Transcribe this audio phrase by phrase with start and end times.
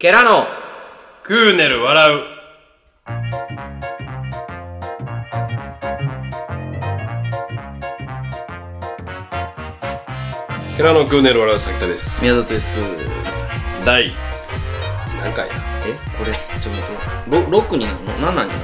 [0.00, 0.46] ケラの
[1.22, 2.20] クーネル笑う。
[10.74, 12.22] ケラのクーネル笑う崎田です。
[12.22, 12.80] 宮里です。
[13.84, 14.14] 第
[15.22, 15.54] 何回や
[15.84, 16.86] えこれ、ちょっと待っ
[17.28, 17.50] て。
[17.50, 18.54] ロ6になるの ?7 になるの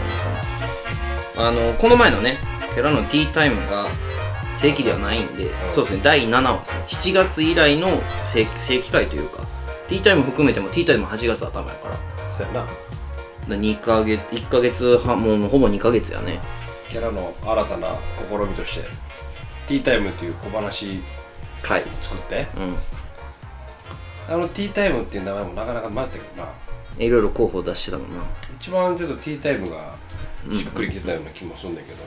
[1.34, 1.48] かな？
[1.48, 2.38] あの、この前のね、
[2.74, 3.90] ケラのティータイムが
[4.56, 7.12] 正規ではないんで、そうですね、第7話ですね。
[7.12, 7.90] 7月以来の
[8.24, 9.44] 正正規回というか、
[9.88, 11.96] ティータイム含めてもティータイム8月頭やから。
[12.30, 12.60] そうやな。
[13.48, 16.40] ら2ヶ月、1ヶ月半、もうほぼ2ヶ月やね。
[16.90, 17.94] ケラの新たな
[18.28, 18.86] 試みとして、
[19.68, 21.00] ティータイムっていう小話
[21.62, 21.82] 回。
[22.00, 24.34] 作って、うん。
[24.34, 26.48] あのティータイムっていう名前もなかなか迷ったけどな。
[26.98, 28.22] いろいろ候補出してたもんな。
[28.58, 29.94] 一番ちょっとティータイムが
[30.52, 32.02] しっくりきてたような気もするんだけど。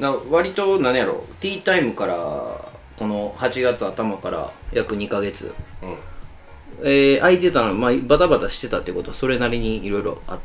[0.00, 5.96] な割と何やろティータイムからこの8月頭から約2ヶ月うん。
[6.82, 10.38] えー、空いてたの、まあ、バタバタしてたってことはそれなりにいろいろあっ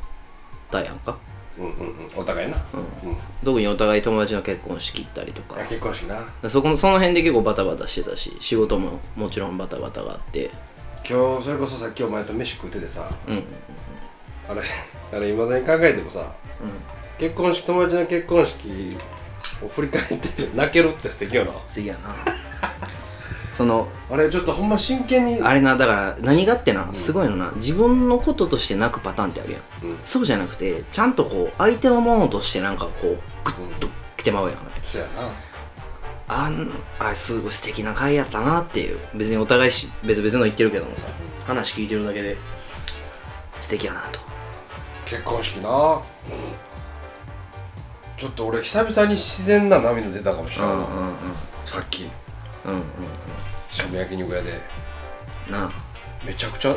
[0.72, 1.18] たやんか、
[1.58, 1.96] うんうんうん。
[2.16, 2.58] お互いな。
[2.58, 3.16] うん。
[3.44, 5.62] 特にお互い友達の結婚式行ったりとか。
[5.62, 6.50] あ結婚式な。
[6.50, 10.50] そこのその辺で結構バタバタしてたし仕事ももちろんバタバタがあって。
[11.08, 13.10] 今日それこそさ今日前と飯食っててさ。
[13.28, 13.44] うんうん
[14.50, 14.62] あれ
[15.14, 16.34] あれいまだに考えてもさ、
[17.18, 18.90] 結婚式友達の結婚式
[19.64, 20.18] を振り返って
[20.56, 21.52] 泣けるって素敵よな。
[21.70, 22.00] 次やな
[23.52, 29.98] そのあれちょっとほんま真剣にあれなだから何がってなすごいのな自分のこととして泣くパターンってあるやん、うん。
[30.06, 33.10] そうじゃなくてちゃんとこう相手のものとしてなんかこう
[33.44, 35.30] グッときてまうやん、そやな。
[36.28, 39.00] あんあれすごい素敵な回やったなっていう。
[39.16, 41.08] 別にお互いし別々の言ってるけどもさ
[41.46, 42.38] 話聞いてるだけで
[43.60, 44.20] 素敵やなと。
[45.06, 46.02] 結婚式な。
[48.16, 51.16] ちょっと俺久々に自然な涙出たかもしれないな、うんうんうん。
[51.66, 52.08] さっき
[52.66, 52.84] うんうん
[53.70, 54.52] しゃべ焼肉屋で。
[55.50, 55.72] なあ。
[56.26, 56.76] めちゃくちゃ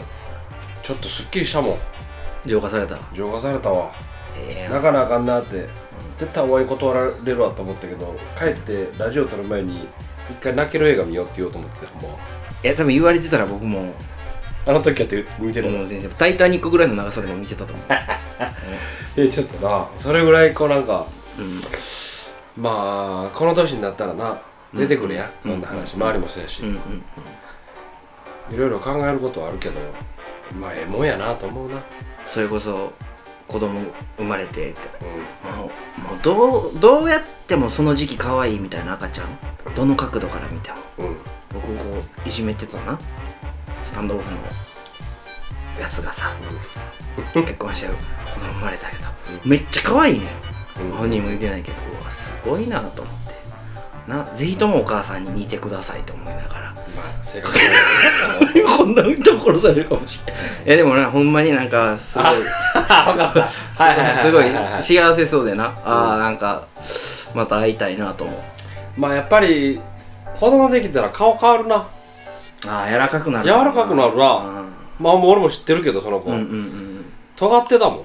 [0.83, 1.79] ちょっとすっきりしたもん。
[2.47, 2.97] 浄化された。
[3.13, 3.93] 浄化されたわ。
[4.37, 5.69] ええ泣かなあかんなって。
[6.17, 9.89] 絶対お前に断られるわと思ったけど帰ってラジオ撮る前に
[10.31, 12.09] 一回泣ける映画見ようって言おうと思ってたも
[12.63, 13.93] ういや多分言われてたら僕も。
[14.67, 15.79] あの時やって見てるの？
[15.79, 17.87] もう全然「タイタニック」ぐらいの長さでも見てたと思う。
[19.21, 19.87] えちょっとな。
[19.99, 21.05] それぐらいこうなんか
[21.39, 21.61] うん。
[22.57, 24.39] まあこの年になったらな
[24.75, 26.79] 出てくるや、そんな話、周りもそうやし、うんうん
[28.51, 29.81] いろいろ考えることはあるけど
[30.61, 31.79] まあええもんやなと思うな。
[32.27, 32.93] それこそ
[33.49, 33.81] 子供
[34.19, 34.81] 生まれてって。
[35.01, 39.29] うもうもうどうどうやってもその時期可愛いみたいな赤ちゃん？
[39.75, 41.07] どの角度から見ても。
[41.07, 41.17] んうん。
[41.55, 42.99] 僕をこういじめてたな。
[43.83, 44.37] スタンドオフの
[45.81, 46.37] やつがさ
[47.33, 47.95] 結婚してる。
[47.95, 49.05] 子供生まれたけど、
[49.43, 50.27] めっちゃ可愛いね、
[50.83, 50.91] うん。
[50.91, 51.81] 本人も言ってないけど。
[51.99, 53.24] うわすごいなと思って
[54.07, 56.75] なぜひともお母さんに似てくださいと思いながら。
[56.97, 57.61] まあ性格が
[58.77, 60.43] こんな人殺されるかもしれない。
[60.67, 62.27] いやでもなほんまになんかすごい。
[62.27, 64.17] 分かった。
[64.19, 64.45] すごい
[64.81, 65.75] 幸せそうでな。
[65.85, 66.67] ああなんか
[67.35, 69.01] また会いたいなと思う。
[69.01, 69.81] まあやっぱり
[70.39, 71.89] 子供できたら顔変わるな。
[72.67, 73.45] ああ柔らかくなる。
[73.45, 74.65] 柔らかくなるな。
[75.01, 77.05] まあもう俺も知ってるけどその子、うんうんうんうん。
[77.37, 78.05] 尖ってたもん。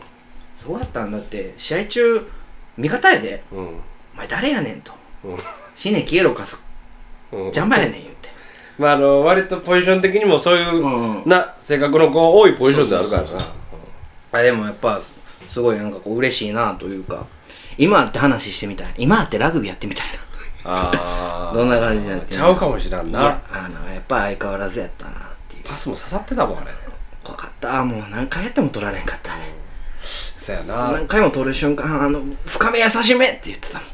[0.58, 2.28] そうだったんだって試合中
[2.78, 3.44] 味方やで。
[3.52, 3.68] うん
[4.16, 4.92] 「お前誰やねん」と。
[5.26, 5.38] うん
[5.80, 6.62] 「死ね消えろかす。
[7.32, 7.40] うん。
[7.46, 8.28] 邪魔やねん」言って。
[8.78, 11.24] まああの割とポジション的にもそういう、うん。
[11.26, 13.30] な性格の子多いポジションであるからな。
[14.34, 15.14] あでもやっぱす
[15.48, 17.26] すごいなんかこう嬉しいなというか。
[17.78, 18.88] 今って話してみたい。
[18.98, 20.08] 今ってラグビーやってみたい
[20.66, 22.46] あな どんな感じになってんの。
[22.46, 23.20] ちゃうかもしらんな。
[23.22, 25.14] いやあのやっぱ相変わらずやったなっ
[25.48, 25.64] ていう。
[25.64, 26.72] パスも刺さってたもんあれ。
[27.24, 27.86] 怖かった。
[27.86, 29.54] もう何回やっても取られんかったね
[30.02, 30.92] そやな。
[30.92, 33.88] 何回も取る瞬間あの「深め優しめ」って言ってたもん。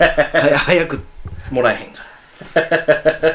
[0.00, 1.04] はや早く
[1.50, 2.02] もらえへんか
[2.54, 3.28] ら。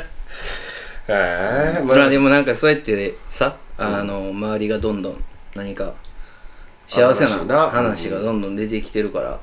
[1.76, 2.09] へえまあ。
[2.09, 5.24] でもなんかそうやってさ、あの周りがどんどん
[5.56, 5.94] 何か
[6.88, 8.20] 幸せなな話が。
[8.20, 9.40] どんどん出てきてるから、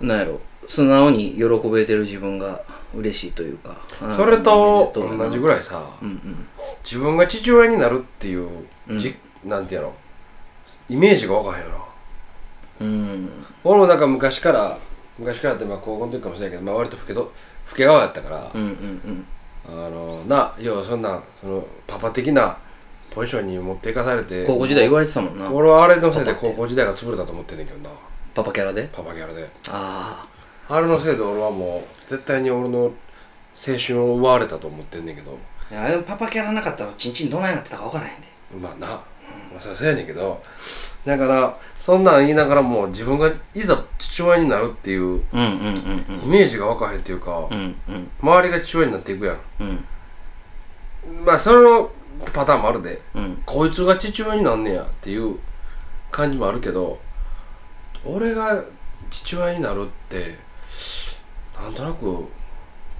[0.00, 0.40] なんやろ。
[0.68, 2.62] 素直に喜べてる自分が
[2.94, 3.76] 嬉しいというか
[4.10, 6.46] それと同じぐらいさ、うんうん。
[6.84, 8.48] 自分が父親になるっていう、
[8.96, 9.14] じ
[9.44, 9.94] なんていうの？
[10.88, 11.84] イメージが分からへんよな。
[12.80, 13.28] うん。
[13.64, 14.78] 俺もなんか昔から
[15.18, 17.32] 昔からってまあ高校の時かもしれないけど、まあ、割と老けど
[17.72, 19.26] 老け顔やったから、うんうんうん。
[19.66, 22.56] あのな要はそんなそのパパ的な
[23.10, 25.50] ポジションに持っていかされて高校時代言われてたもんな。
[25.50, 27.90] 俺はあれのせいで高校時代が潰れたと思ってんねんけどな。
[28.34, 28.88] パパキャラで？
[28.92, 29.48] パパギャラで。
[29.70, 30.26] あ
[30.68, 30.80] あ。
[30.80, 32.92] れのせいで俺はもう絶対に俺の青
[33.78, 35.38] 春を奪われたと思ってんねんけど。
[35.70, 38.28] あいやパパキャラなかったらチンチンどないなってたか分からへんで。
[38.60, 39.04] まあな、ま
[39.58, 40.42] あそりゃそうやねんけど
[41.04, 48.10] だからそんなん言いながらも自分がいざ父親になるっていうイメージが分からへんっていうか、うんうん。
[48.20, 49.38] 周りが父親になっていくやん。
[49.60, 49.84] うん
[51.24, 51.90] まあその
[52.32, 53.02] パターンもあるで。
[53.16, 53.42] うん。
[53.44, 55.38] こいつが父親になんねやっていう
[56.12, 57.00] 感じもあるけど
[58.04, 58.62] 俺が
[59.10, 60.36] 父親になるって
[61.60, 62.26] なんとなく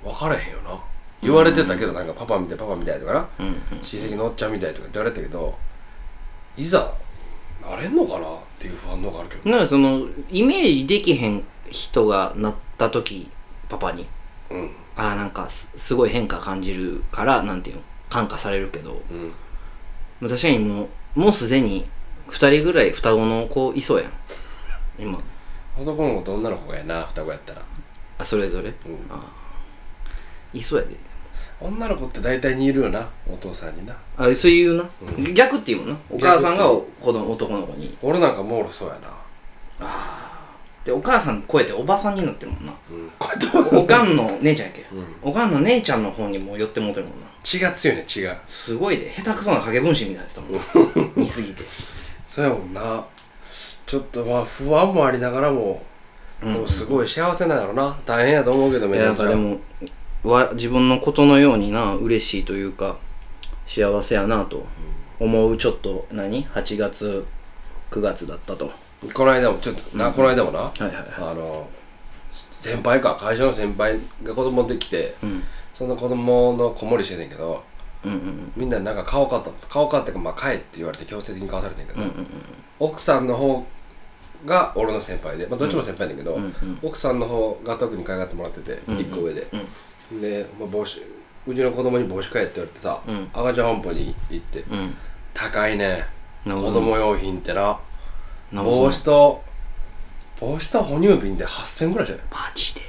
[0.03, 0.83] 分からへんよな。
[1.23, 3.29] 言われてたけどなんかパパみたいパパみたいとかな。
[3.39, 5.55] うんうん親戚のおっちゃんみたいとかって言われたけど
[6.57, 6.93] いざ
[7.63, 9.51] なれんのかなっていう不安の方があるけど。
[9.51, 13.29] なんかそのイメージできへん人がなった時
[13.69, 14.07] パパに。
[14.51, 14.71] うん。
[14.97, 19.01] ああなんかすすごい変化感じるからなんていうの感化されるけど。
[20.21, 20.29] うん。
[20.29, 21.87] 確かにもうもうすでに
[22.29, 24.13] 2人ぐらい双子の子いそうやん。
[24.99, 25.19] 今。
[25.79, 27.63] 男の子と女の子がやな双子やったら。
[28.19, 28.69] あそれぞれ？
[28.69, 28.99] うん。
[30.53, 30.95] いそうやで
[31.63, 33.95] 女の子って大体にいるよなお父さんにな。
[34.17, 34.85] あそういうな、
[35.35, 35.97] 逆っていうもんな？
[36.11, 37.97] お母さんが子供男の子に。
[38.03, 39.89] 俺なんかもう俺そうやな。
[40.85, 42.73] でお母さん超えておばさんになってるもんな。
[42.91, 43.79] うん。
[43.79, 45.07] おかんの姉ちゃんやっけ、うん。
[45.23, 47.27] おかんの姉ちゃんの方にも寄ってもうてるもんな。
[47.45, 51.63] 血が強いね血がすごいで下手くそな影分身みたいになってたもん似すぎて。
[52.27, 53.05] そうやもんな。
[53.87, 55.83] ちょっとまあ不安もありながらも、
[56.43, 57.97] でもすごい幸せなんやろな。
[58.07, 59.25] 大変やと思うけどめちゃくちゃ。
[59.25, 59.59] かでも
[60.25, 62.97] わ自分のことのようにな嬉しいというか
[63.67, 64.67] 幸せやなと
[65.19, 67.25] 思うちょっと何？8月
[67.91, 68.67] 9月だったと。
[68.67, 68.73] は
[69.15, 71.05] この間もちょっとな、この間もな、いはいはい。
[71.19, 71.69] あの
[72.53, 75.43] 先輩か会社の先輩が子供できて、うん。
[75.75, 77.63] その子供の子守りしてんねんけど
[78.05, 82.01] うんうんみんななんか顔かと顔かってかまあ帰って言われて強制的に買わされてんけど、
[82.79, 83.67] 奥さんの方
[84.45, 89.47] が俺の先輩で、まあ、どっちも先輩やねんけど、んうん奥さんの方が特に可愛がってもらってて、一1個上で、
[90.21, 91.03] で、まあ、帽子
[91.47, 93.29] うちの子供に帽子買えって言われてさ、うん。
[93.33, 94.95] 赤ちゃん本舗に行って、うん。
[95.35, 96.05] 高いね。
[96.45, 96.73] なるほど。
[96.73, 97.79] 子供用品ってな。
[98.53, 98.81] なるほど。
[98.83, 99.45] 帽子と
[100.41, 102.25] 帽子と哺乳瓶で8000円ぐらいじゃない？
[102.31, 102.81] マジで？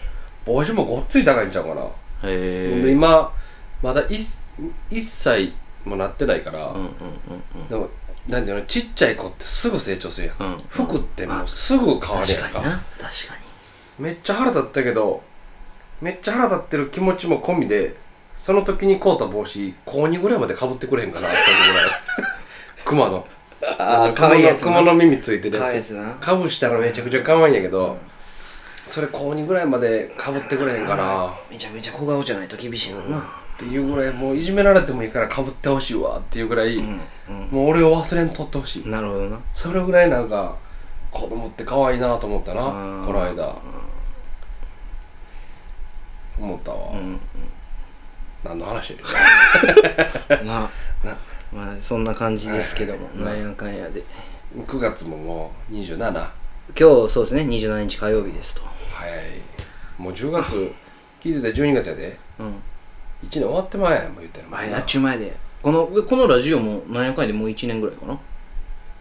[0.45, 1.89] 帽子もごっつい高いんちゃうかな、へ
[2.23, 2.81] え。
[2.81, 3.31] で今
[3.81, 4.41] まだ 1,
[4.89, 5.53] 1歳
[5.85, 6.89] もなってないから、うんうん
[7.69, 7.89] でも
[8.27, 8.65] なんていうの？
[8.65, 10.57] ちっちゃい子ってすぐ成長するやん、うん。
[10.67, 12.51] 服ってもうすぐ変わる確やんか。
[12.53, 12.71] かにな。
[12.71, 13.33] 確か
[13.99, 15.21] めっちゃ腹立ったけど
[16.03, 17.95] めっちゃ腹立ってる気持ちも込みで
[18.35, 22.31] その時に買うた帽子高2ぐらいまでかぶってくれへんかな ってぐらい。
[22.83, 23.25] 熊の。
[23.79, 25.95] あー熊可愛いやつ熊の耳ついてるやつ。
[26.19, 27.97] かぶしたらめちゃくちゃ可愛いんやけど、
[28.85, 33.23] それ高2ぐらいまでかぶってくれへんかなっめちゃめちゃ小顔じゃないと厳しいもんな。
[33.57, 36.99] ていうぐらいもういじめられてもいいからかぶってほしいわっていうぐらい、うん
[37.49, 38.89] もう俺を忘れんとってほしい。
[38.89, 39.39] なるほどな。
[39.53, 40.55] それぐらいなんか
[41.11, 43.55] 子供って可愛いなと思ったなうんこの間
[46.39, 47.19] 思ったわ、うん
[48.43, 48.97] 何の話
[50.43, 50.69] なな
[51.53, 54.03] まあそんな感じですけどもはいなんやかんやで。
[54.67, 56.13] 9月ももう27早い
[56.77, 58.61] 今日そうですね27日火曜日ですと。
[59.97, 60.71] もう10月
[61.21, 62.19] 気づいたら12月やで。
[62.39, 62.47] うん。
[62.47, 62.53] 1
[63.23, 65.35] 年終わってまえやんもう言ったら前やっちゅう前で。
[65.61, 68.19] このこのラジオもなんやかんやでもう1年ぐらいかな。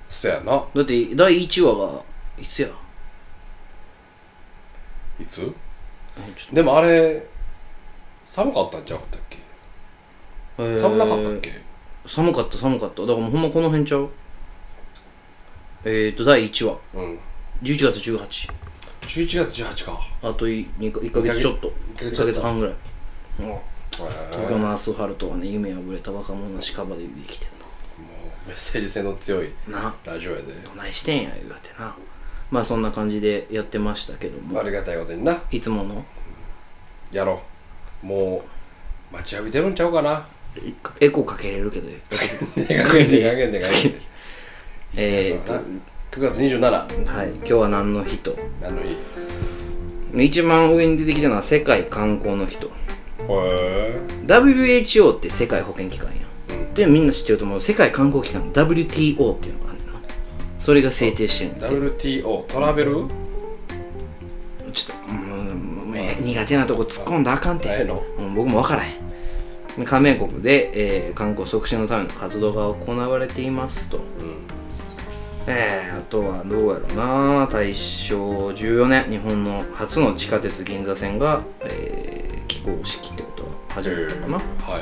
[0.08, 0.64] そやな。
[0.74, 2.00] だって第1話が
[2.38, 2.68] いつや？
[5.20, 5.52] いつ？
[6.52, 7.26] でもあれ
[8.26, 9.36] 寒かったんちゃうかったっけ？
[10.56, 10.80] とえー。
[10.80, 11.52] 寒なかったっけ？
[12.06, 13.02] 寒かった寒かった。
[13.02, 14.10] だからもうほんまこの辺ちゃう？
[15.84, 16.78] えーと第1話。
[16.94, 17.18] うん。
[17.62, 18.50] 11月18
[19.02, 20.00] 11月18か。
[20.22, 21.72] あと 1, 1ヶ月ちょっと。
[21.94, 22.74] 一ヶ月1ヶ月半ぐらい。
[22.74, 22.76] へ
[23.90, 27.56] 東京のアスファルトはね夢破れた若者の屍でできてんも
[28.46, 29.50] うメッセージ性の強い
[30.04, 30.52] ラジオやで。
[30.64, 31.94] どないしてんや言うてな
[32.52, 34.60] まあそんな感じでやってましたけども。
[34.60, 35.40] ありがたいことにな。
[35.50, 36.04] いつもの？
[37.10, 37.40] やろ
[38.04, 38.06] う。
[38.06, 38.44] も
[39.10, 40.26] う待ちわびてるんちゃうかな。
[41.00, 41.88] エコーかけれるけど。
[41.88, 41.96] で
[42.84, 44.00] かけんでかけんでかけんで
[44.98, 45.40] え。
[45.42, 46.60] ーと9月27
[47.06, 47.28] はい。
[47.36, 48.36] 今日は何の日と？
[48.60, 48.98] 何の日？
[50.26, 52.70] 一番上に出てきたのは世界観光の日と。
[53.30, 56.16] へ WHO って世界保健機関や
[56.50, 56.56] うん。
[56.70, 57.60] んでみんな知ってると思う。
[57.62, 59.61] 世界観光機関 WTO っていうの
[60.62, 63.08] それが制定してるんえで WTO トラベル？
[64.72, 65.92] ちょっとうん
[66.24, 67.68] 苦手なとこ突っ込んだらあかんて。
[68.20, 68.92] うん、僕も分からへ
[69.82, 69.84] ん。
[69.84, 73.96] 加盟国で、えー観光促進のための活動が行われていますと。
[73.96, 74.02] うん。
[75.48, 76.96] えー、あとはどうやろう
[77.40, 77.48] な。
[77.50, 84.80] 大正14年日本の初の地下鉄銀座線が、えー起工式ってことは始めたかな、はいはい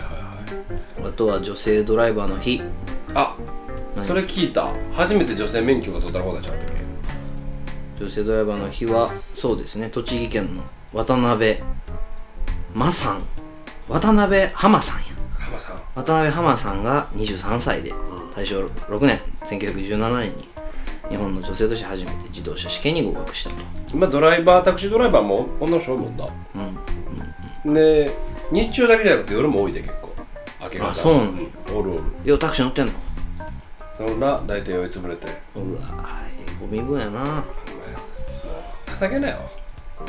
[1.04, 1.08] はい。
[1.08, 2.60] あとは女性ドライバーの日。
[3.14, 3.59] あ何
[3.98, 4.68] それ聞いた。
[4.92, 6.68] 初めて女性免許が取ったらこうだっちゃったっ
[7.98, 8.04] け？
[8.04, 9.90] 女性ドライバーの日はそうですね。
[9.90, 11.58] 栃木県の渡辺
[12.74, 13.22] 真さん。
[13.88, 15.04] 渡辺浜さんや。
[15.38, 15.76] 浜さん。
[15.94, 17.92] 渡辺浜さんが23歳で
[18.36, 20.48] 大正6年1917年に
[21.08, 23.56] 日本の女性として初めて自動車試験に合格したと、
[23.92, 26.28] 今ドライバータクシードライバーも女の人多いもんな
[27.64, 28.14] うん、で
[28.52, 30.14] 日中だけじゃなくて夜も多いで結構。
[30.62, 30.88] 明け方。
[30.88, 31.50] あそうなのん。
[31.74, 32.02] おるおる。
[32.24, 32.92] ようタクシー乗ってんの？
[34.00, 35.26] そんな大体酔いつぶれて。
[35.54, 37.20] うわええご身分やな。
[37.20, 39.40] お前もう情けないわ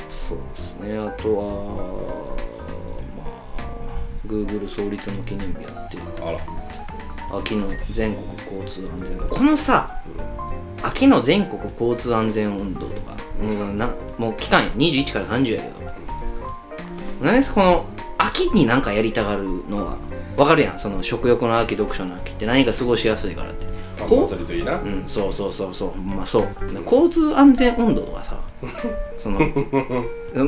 [0.08, 0.98] そうですね。
[0.98, 1.44] あとは
[3.18, 3.62] まあ
[4.26, 6.40] Google 創立の記念日やってあら。
[7.38, 8.26] 秋の全国
[8.62, 10.02] 交通安全このさ、
[10.84, 14.70] 秋の全国交通安全運動とか、もうなもう期間や。
[14.72, 15.76] 21から30やけど、
[17.22, 17.86] 何ですこの
[18.18, 19.98] 秋になんかやりたがるのは
[20.38, 20.80] わかるやん。
[20.80, 23.71] その食欲の秋読書の秋って何か過ごしやすいからって
[24.08, 24.74] パン祭りといいな。
[24.74, 25.98] うんそうそうそうそう。
[25.98, 26.48] まあそう。
[26.86, 28.38] 交通安全運動とかさ
[29.22, 29.40] その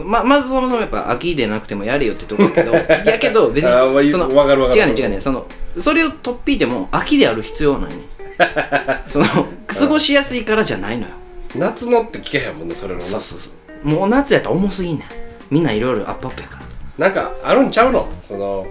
[0.05, 2.71] ままずそもそもやっぱ秋でなくてもやれよってとこやけど
[3.05, 5.21] やけど別にそのわかるわかる違うね違うね。
[5.21, 5.45] その
[5.79, 7.97] それをとっぴいても秋である必要ないね。
[9.07, 9.25] その
[9.67, 11.09] 過ごしやすいからじゃないのよ。
[11.55, 13.01] 夏のって聞けへんもんねそれのな。
[13.01, 13.49] そうそうそ
[13.85, 13.87] う。
[13.87, 15.07] もう夏やったら重すぎんねん。
[15.51, 16.63] みんないろいろアップアップやから。
[17.07, 18.07] なんかあるんちゃうの？
[18.27, 18.65] その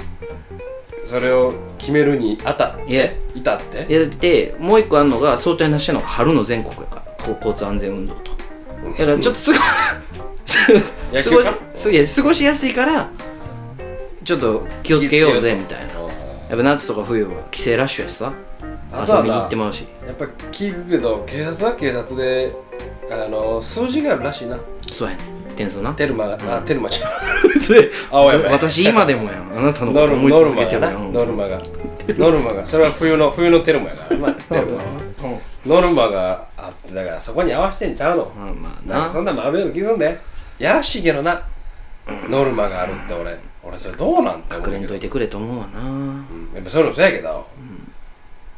[1.04, 3.84] それを決めるにあたいやいたって？
[3.84, 6.96] ででもう一個あるのが想定なしのが春の全国やか。
[6.96, 7.02] ら
[7.36, 8.32] 交通安全運動と。
[8.98, 9.60] だからちょっとすごい
[11.22, 11.44] すごい
[12.06, 13.08] 過ごしやすいから
[14.24, 15.84] ちょっと気をつけようぜみたいな。
[15.86, 16.02] あ
[16.50, 18.32] やっぱ夏とか冬は帰省ラッシュやしさ。
[18.92, 19.86] 遊びに行ってまうし。
[20.04, 22.52] ーやっぱ聞くけど警察は警察で
[23.10, 24.58] あの数字があるらしいな。
[24.86, 25.22] そうやね
[25.62, 25.92] 点数な。
[25.94, 27.10] テルマが、あテルマちゃん
[28.10, 28.38] 青や。
[28.38, 29.58] ばい私今でもやん。
[29.58, 31.12] あなたのこノルと思いノルマけてるやなん。
[31.12, 31.60] ノルマが
[32.08, 32.66] ノルマが。
[32.66, 34.16] それは冬の冬のテルマやから。
[34.28, 34.82] なテルマ
[35.64, 38.32] ノルマがあってだからそこに合わせてんちゃうの。
[38.36, 38.94] まあまあな。
[38.98, 40.18] なんかそんなんもあるような気すんで。
[40.58, 41.40] やらしいけどな。
[42.28, 45.80] ノルマがあるって俺俺それどうなんて隠れんといてくれと思うわな。
[45.80, 46.26] うん。
[46.54, 47.46] やっぱそういうのもそうやけど、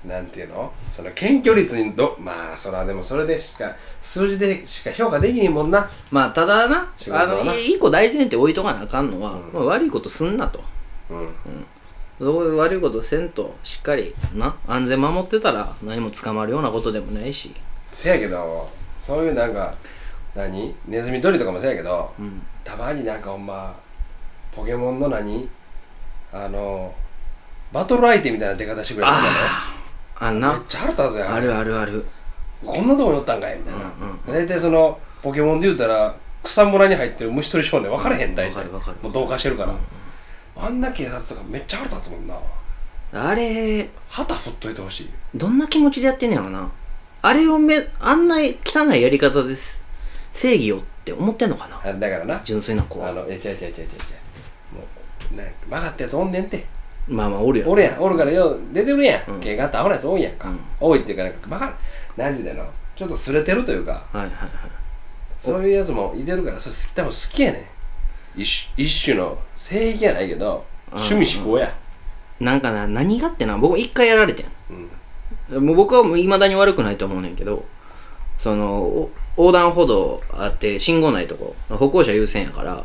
[0.07, 0.73] なんていうの？
[0.91, 5.91] その謙虚率にどまあそれはでもそれでしか数字でしか評価できひんもんな。
[6.11, 10.63] まあただなあの一個大前提置いとかなあかんのは、まあ、悪いことすんなと。
[11.11, 11.29] うん。
[12.19, 17.55] そういう悪いことせんとしっかりな安全守ってたら何も捕まるようなことでもないし。
[17.91, 18.69] せやけど
[19.01, 19.75] そういうなんか
[20.35, 20.75] 何？
[20.87, 22.43] ネズミ捕りとかもせやけど、ん。
[22.63, 23.75] たまになんかほんま
[24.55, 25.49] ポケモンの何？
[26.33, 26.95] あの
[27.73, 29.29] バトル相手みたいな出方してくれるんだね
[30.19, 30.53] あんな。
[30.53, 31.35] めっちゃ腹立つやん。
[31.35, 32.07] あるあるある。
[32.65, 33.81] こんなとこにおったんかいみたいな、
[34.27, 39.75] 大体そのポケモンで言うたら草むらに入ってる虫取り少年分からへん大体わかるわかるもう同化してるから、
[40.57, 42.35] あんな警察とかめっちゃ腹立つもんな。
[43.13, 45.11] あれ旗振っといてほしい。
[45.35, 46.71] どんな気持ちでやってんねやろな。
[47.23, 49.85] あれをめあんな汚いやり方です。
[50.33, 51.81] 正義をって思ってんのかな。
[51.85, 52.41] あだからな。
[52.45, 53.11] 純粋な子は。
[53.11, 53.75] あのえ違う違う違う違う違う。
[54.75, 54.87] も
[55.33, 56.65] うね曲がったやつおんねんて
[57.09, 58.03] まあまあおるやろおるやん。
[58.03, 58.49] おるからよ。
[58.51, 59.41] う出てるやん、うん。
[59.41, 60.61] 警官ってアホなやつ多いやんか、うん。
[60.81, 61.65] 多いっていうかなんかバカ。
[62.17, 62.73] なんて言うんだろう。
[62.97, 63.93] ちょっとすれてるというか。
[63.93, 64.51] はいはいはい。
[65.39, 67.59] そういうやつもいてるからそれ好き多分好きやね
[68.37, 68.41] ん。
[68.41, 71.75] 一種一種の正義やないけど趣味思考や。
[72.41, 74.47] なんかな何がってな僕一回やられてん。
[75.51, 75.67] うん。
[75.67, 77.65] もう僕はもう未だに悪くないと思うねんけど
[78.39, 82.83] そのお横断歩道あって信号ないとこ歩行者優先やから、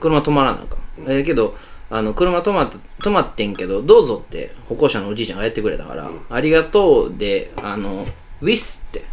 [0.00, 1.56] 車止まらなあかん、だけど
[1.88, 8.04] あの車止まっ止まってんけどどうぞって歩行者のおじいちゃんがやってくれたから、ありがとうであの
[8.40, 9.04] ウィスって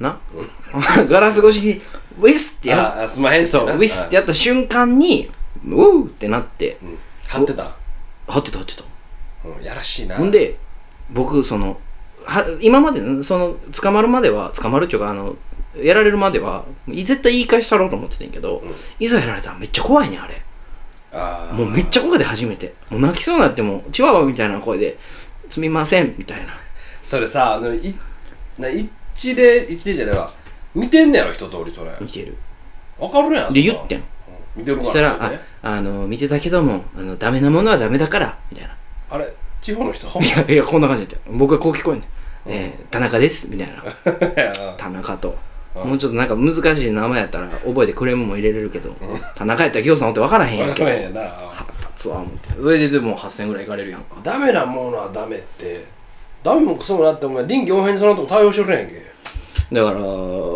[0.00, 0.18] な、
[1.08, 1.80] ガラス越しに
[2.18, 5.30] ウィスってやああすまへんってそうなウィスってやった瞬間に
[5.64, 6.98] ウーってなってうん。
[7.26, 7.76] 張ってた。
[8.26, 8.58] 張ってた。
[8.58, 8.84] 張ってた
[9.44, 10.16] うんやらしいな。
[10.16, 10.56] ほんで
[11.10, 11.78] 僕その
[12.24, 15.36] は今までその捕まるまでは捕まるっていうかあの
[15.76, 18.62] やられるまではい絶対言い返したろうと思ってたんやけど、
[18.98, 20.42] いざやられたらめっちゃ怖いねんあれ
[21.52, 22.74] もうめっちゃ怖いで初めて。
[22.90, 24.98] もう泣きそうになってもチワワみたいな声で
[25.48, 26.54] 「すみません」みたいな。
[27.02, 27.94] それさあのい
[28.58, 30.30] な一例一例じゃないわ。
[30.74, 31.92] 見てんねやろ一通りそれ。
[32.00, 32.36] 見てる。
[32.98, 33.52] わかるやん。
[33.52, 33.98] で言ってん。
[33.98, 34.04] うん。
[34.56, 38.76] 見てるかそしたら「ああの見てたけどもあのダメなものはダメだから」みたいな。
[39.10, 40.06] あれ地方の人？
[40.20, 41.16] いやいやこんな感じで。
[41.30, 42.08] 僕はこう聞こえんねん。
[42.46, 43.82] えー田中です」みたいな。
[44.76, 45.36] 田中と
[45.74, 48.94] もうちょっとなんか難しい名前やったら覚えてクレームも入れれるけど
[49.34, 50.84] 田中やったら行さんおって分からへんやんわけ。
[50.84, 51.20] どかるやんな。
[51.30, 52.50] 腹立つわ思って。
[52.50, 54.16] それででも8000円ぐらいいかれるやんか。
[54.22, 55.84] ダメなものはダメって
[56.42, 58.94] ダメもクソもなってお前臨機応変にそのとこ対応してるやんけ。
[59.72, 59.98] だから、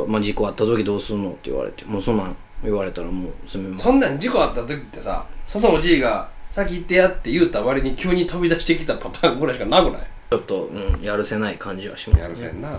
[0.06, 3.84] まあ、事故あった時どうすんのって言われてもうそんなん言われたらもうすみません。
[3.86, 10.02] そんなん事故あった時ってさそのおじいが先行ってやって言うた割に急に飛び出してきたパターンぐらいしかなくない？
[10.30, 12.22] ちょっと、うん、やるせない感じはしますね。
[12.24, 12.78] やるせんな、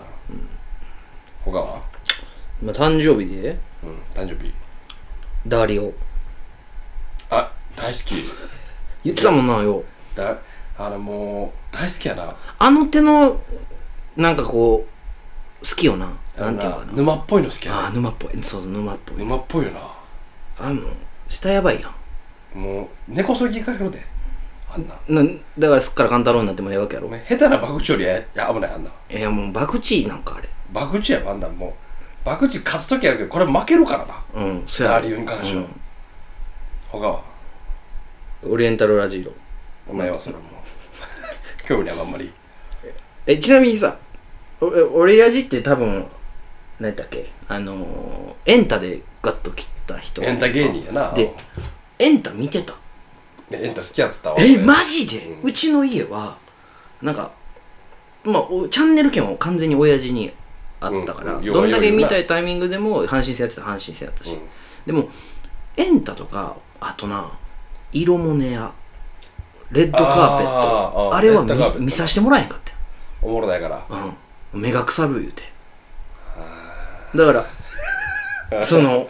[1.43, 1.81] 他は？
[2.61, 3.57] まあ、誕生日で？
[3.83, 4.53] うん誕生日。
[5.47, 5.93] ダリオ。
[7.29, 8.15] あ大好き。
[9.03, 9.83] 言ってたもんなよ。
[10.15, 10.37] だ
[10.77, 12.35] あのもう大好きやな。
[12.57, 13.39] あの手の
[14.17, 14.85] なんかこ
[15.61, 16.11] う好きよな。
[16.37, 16.85] なんていうかな。
[16.93, 18.31] 沼っぽいの好きやなああ沼っぽい。
[18.43, 19.17] そうそう沼っぽい。
[19.17, 19.79] 沼っぽいよな。
[20.59, 20.85] あもう
[21.29, 21.87] 下やばいや
[22.55, 22.59] ん。
[22.59, 24.01] もう根こそぎいかれるで
[24.73, 24.95] あんな。
[25.23, 27.09] なだからすっからかん太郎になってもええわけやろ。
[27.09, 28.91] 下手な博打よりやや危ないあんな。
[29.09, 30.49] いやもう博打なんかあれ。
[30.73, 31.73] 博打やあんなんもう
[32.25, 34.23] 博打勝つ時あるけどこれ負けるからな。
[34.35, 34.89] うんそや。
[34.91, 35.63] ろダーリューに関しては、
[36.89, 37.21] 他は？
[38.43, 39.91] うんオリエンタルラジオ。
[39.91, 40.51] お前はそれはもう。
[41.67, 42.31] 興味ないあんまり。
[43.27, 43.97] えちなみにさ
[44.61, 46.05] お俺やじって多分
[46.79, 47.29] 何だっけ？
[47.49, 50.23] あのー、エンタでガッと切った人。
[50.23, 51.11] エンタ芸人やな。
[51.11, 51.33] で
[51.99, 52.73] エンタ見てた。
[53.49, 54.38] でエンタ好きやったわ。
[54.39, 56.38] えマジで、ううちの家は
[57.01, 57.31] なんか
[58.23, 60.31] まあおチャンネル権は完全に親父に
[60.81, 64.39] あったから、うんうんどんだけ見たいタイミングでも阪神戦やってたら阪神戦やったし、うん。
[64.86, 65.09] でも
[65.77, 67.29] エンタとかあとな
[67.91, 68.71] 色モネや
[69.71, 71.45] レッドカーペットあれは
[71.79, 72.77] 見させてもらえへんかったよ
[73.21, 73.86] おもろないから。
[74.53, 74.62] うん。
[74.62, 75.43] 目が腐る言うて。
[77.15, 77.45] だか
[78.51, 79.09] ら その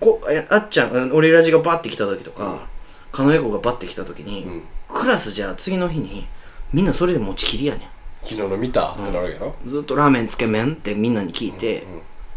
[0.00, 2.66] こえあっちゃんうん俺ラジがバッて来た時とか
[3.10, 4.62] 狩野英孝がバッて来た時に、うん。
[4.88, 6.26] クラスじゃあ次の日に
[6.72, 7.90] みんなそれで持ちきりやね
[8.22, 9.48] 昨日の見たってなるやろ？
[9.64, 11.84] んずっとラーメンつけ麺ってみんなに聞いて、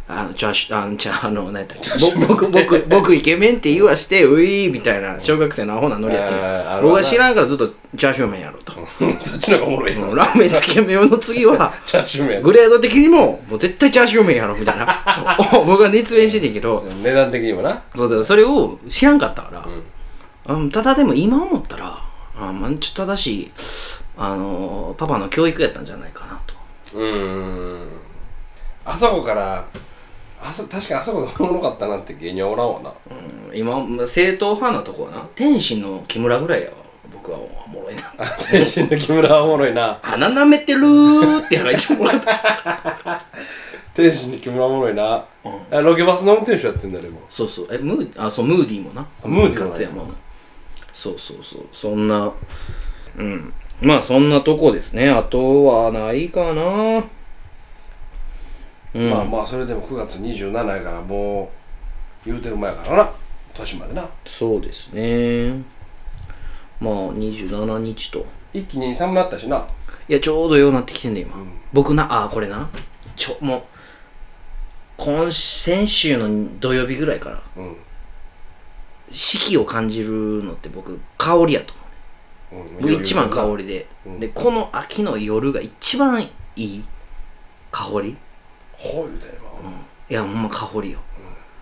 [0.07, 2.25] あのチャーシューあのじゃああの何やったっけ？
[2.25, 8.73] 僕僕僕イケメンって言わしてウィーみたいな小学生のアホなノリやってあーあるわな僕は知らんからずっとチャーシュー麺やろと、
[9.21, 9.93] そっちの方がおもろい。
[9.95, 15.37] よもうラーメンつけ麺の次はチャーシュー麺グレード的にももう絶対チャーシュー麺やろみたいな。
[15.53, 16.83] お僕は熱弁してんねんけど。
[17.03, 17.83] 値段的にもな。
[17.95, 19.65] そうだよそれを知らんかったか
[20.47, 21.97] ら、うん、ただでも今思ったら
[22.37, 23.51] あまあちょっと正しい
[24.17, 26.53] あのパパの教育やったんじゃないかなと。
[26.97, 27.87] うーん。
[28.85, 29.65] あそこから
[30.41, 32.93] あそ確かにあそこがおもろかったなって芸人はおらんわな。
[33.09, 35.27] うん今正統派なとこはな。
[35.35, 36.73] 天心の木村ぐらいやわ
[37.11, 38.03] 僕はおもろいな。
[38.49, 39.99] 天心の木村はおもろいな。
[40.01, 43.25] 鼻舐めてるーってのが一番おもろかった
[43.93, 45.25] 天心の木村おもろいな、
[45.71, 47.67] あロケバスの運転手やってんだでもそうそう。
[47.71, 49.05] えムーあそうムーディーもな。
[49.23, 50.05] ムーディーも
[50.93, 51.65] そうそうそう。
[51.71, 52.31] そんな
[53.17, 55.09] うんまあそんなとこですね。
[55.09, 57.03] あとはないかな。
[58.93, 59.09] うん。
[59.09, 61.51] まあまあそれでも9月27やからも
[62.25, 63.09] う言うてる前やからな。
[63.53, 64.07] 年までな。
[64.25, 65.51] そうですね。
[66.79, 68.25] まあ27日と。
[68.53, 69.65] 一気に寒なったしな。
[70.07, 71.47] いやちょうどようなってきてんね今、ん。
[71.73, 72.69] 僕なあこれな。
[73.15, 73.63] ちょもう
[74.97, 77.41] 今先週の土曜日ぐらいから。
[77.57, 77.75] うん。
[79.11, 81.84] 四季を感じるのって僕香りやと思う
[82.51, 84.19] うん僕一番香りで、うん。
[84.19, 86.83] でこの秋の夜が一番いい
[87.71, 88.15] 香り。
[88.73, 89.35] ほう言うてんの
[90.09, 90.99] いやほんま香りよ、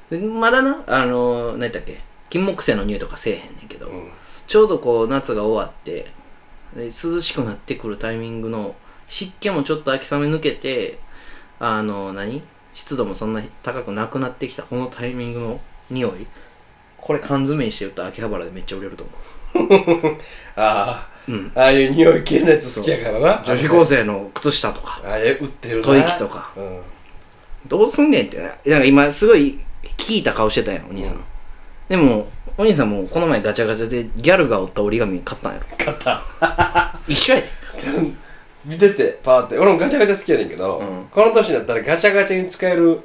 [0.09, 2.01] でまだなあのー、何だっけ？
[2.29, 4.09] 金木犀の匂いとかせえへんねんけど、うん。
[4.47, 6.11] ちょうどこう夏が終わって
[6.75, 8.75] で涼しくなってくるタイミングの
[9.07, 10.99] 湿気もちょっと秋雨抜けて
[11.59, 12.41] あの何？
[12.73, 16.27] 湿度もそんな高くなくなってきたこのタイミングの匂い。
[16.97, 19.15] これ缶詰にしてると秋葉原でめっちゃ売れると思う
[20.55, 21.51] ああ、うん。
[21.55, 23.43] ああいう匂い系のやつ好きやからな。
[23.45, 25.01] 女子高生の靴下とか。
[25.05, 25.87] あれ売ってるな。
[25.87, 26.51] 吐息とか。
[26.55, 26.79] うん。
[27.67, 28.37] どうすんねんって。
[28.37, 29.59] ねなんか今すごい
[29.97, 31.21] 聞いた顔してたやんお兄さん、うん。
[31.89, 35.65] でもお兄さんもこの前ガチャガチャでギャルが折った折り紙買ったんやろ。
[35.77, 36.93] 買った。
[37.07, 37.47] 一緒やで。
[38.65, 39.57] 見ててパーって。
[39.57, 41.05] 俺もガチャガチャ好きやねんけど、うん。
[41.11, 43.01] この年になったらガチャガチャに使える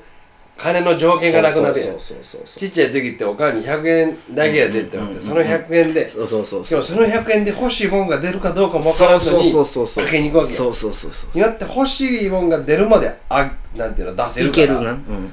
[0.58, 1.74] 金の条件がなくなるやん。
[1.74, 6.62] そうそうそうそうちっちゃい時ってお母に100円だけやでって言われて、その100円で、そうそうその
[7.06, 14.66] 100円で欲しいもんが出るかどうかも分からずにかけに行くわけよそうそうそうそうになって欲しいもんが出るまであなんていうの出せるいから。
[14.66, 14.90] けるな。
[14.90, 15.32] うん。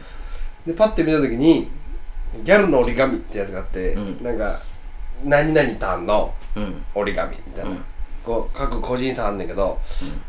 [0.67, 1.69] でパッて見た時に
[2.43, 4.23] ギャルの折り紙ってやつがあって、うん。
[4.23, 4.61] なんか
[5.23, 6.83] 何々タンのうん。
[6.93, 7.83] 折り紙みたいな、うん
[8.25, 9.77] こう各個人差あんねんけど、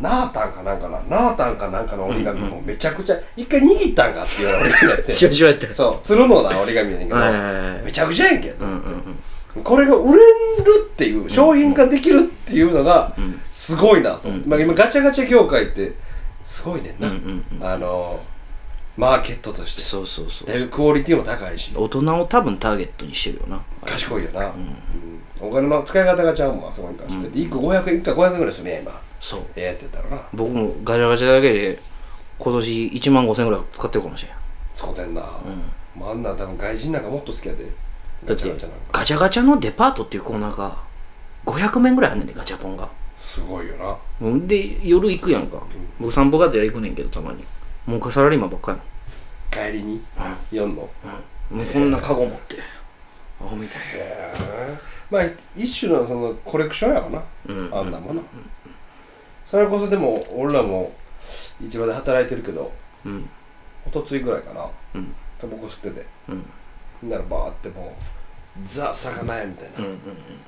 [0.00, 5.12] ナータンかなんかなナータンかなんかの折り紙もめちゃくちゃ一回握ったんかっていうような折り紙やって。
[5.14, 7.20] しわしわやったそう鶴のな折り紙やねんけど、
[7.84, 9.18] めちゃくちゃやんけ、うんうんうん
[9.64, 10.22] これが売れる
[10.84, 15.92] っていう商品化できるっていうのがんすごいなと、まあ、今ガチャガチャ業界って
[16.44, 18.20] すごいねんな、うんうんうんあの
[18.96, 19.82] マーケットとして。
[19.82, 20.68] そうそうそう。
[20.68, 21.72] クオリティも高いし。
[21.76, 23.62] 大人を多分ターゲットにしてるよな。
[23.84, 24.76] 賢いよな、うん
[25.40, 29.00] お金の使い方がちゃうもんあそこに関して、で1個500円1回500円ぐらいするね今。
[29.20, 29.40] そう。
[29.56, 30.22] ええやつやったらな。
[30.32, 31.78] 僕もガチャガチャだけで
[32.38, 34.34] 今年1万5000円ぐらい使ってるかもしれん。
[34.74, 35.20] 使うてんな、
[35.98, 37.64] まあ、あんなん多分外人なんかもっと好きやで。
[37.64, 38.98] だガチャガチャなんか。
[39.00, 40.76] ガチャガチャのデパートっていうコーナーが
[41.44, 42.88] 500面ぐらいあんねんでガチャポンが。
[43.18, 43.96] すごいよな。
[44.20, 45.62] うんで夜行くやんか。
[46.00, 47.44] 僕散歩がてら行くねんけどたまに。
[47.86, 48.78] もうサラリーマンばっかり
[49.50, 50.02] 帰りに？
[50.50, 50.74] 読ん。
[50.74, 50.82] の？
[50.82, 50.88] も
[51.54, 51.56] ん。
[51.58, 52.56] もうこんなカゴ持って。
[53.40, 53.78] アホみたい。
[53.78, 55.22] へえまあ
[55.54, 57.70] 一種のそのコレクションやわな、うん。
[57.72, 58.16] あんなもん。
[58.16, 58.22] な、
[59.44, 60.92] それこそでも俺らも
[61.62, 62.72] 市場で働いてるけど
[63.04, 63.28] うん。
[63.86, 64.66] 一昨日ぐらいかな。
[64.94, 65.14] うん。
[65.38, 66.06] タバコ吸ってて。
[66.28, 67.10] うん。
[67.10, 67.94] ならバーっても
[68.64, 69.98] ザ魚屋みたいな、うんうん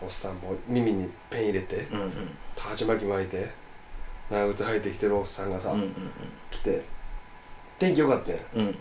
[0.02, 2.12] おっさんも耳にペン入れてうんうん。
[2.58, 3.50] 鉢巻き巻いて
[4.30, 5.92] 長靴履いてきてるおっさんがさ、うんうん
[6.50, 6.82] 来て
[7.78, 8.40] 天気良かったやん。
[8.56, 8.66] うん。
[8.66, 8.78] うん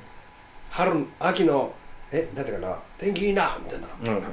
[0.69, 1.73] 春秋の
[2.11, 3.87] えなんていうかな天気いいなみたいな。
[4.15, 4.23] うん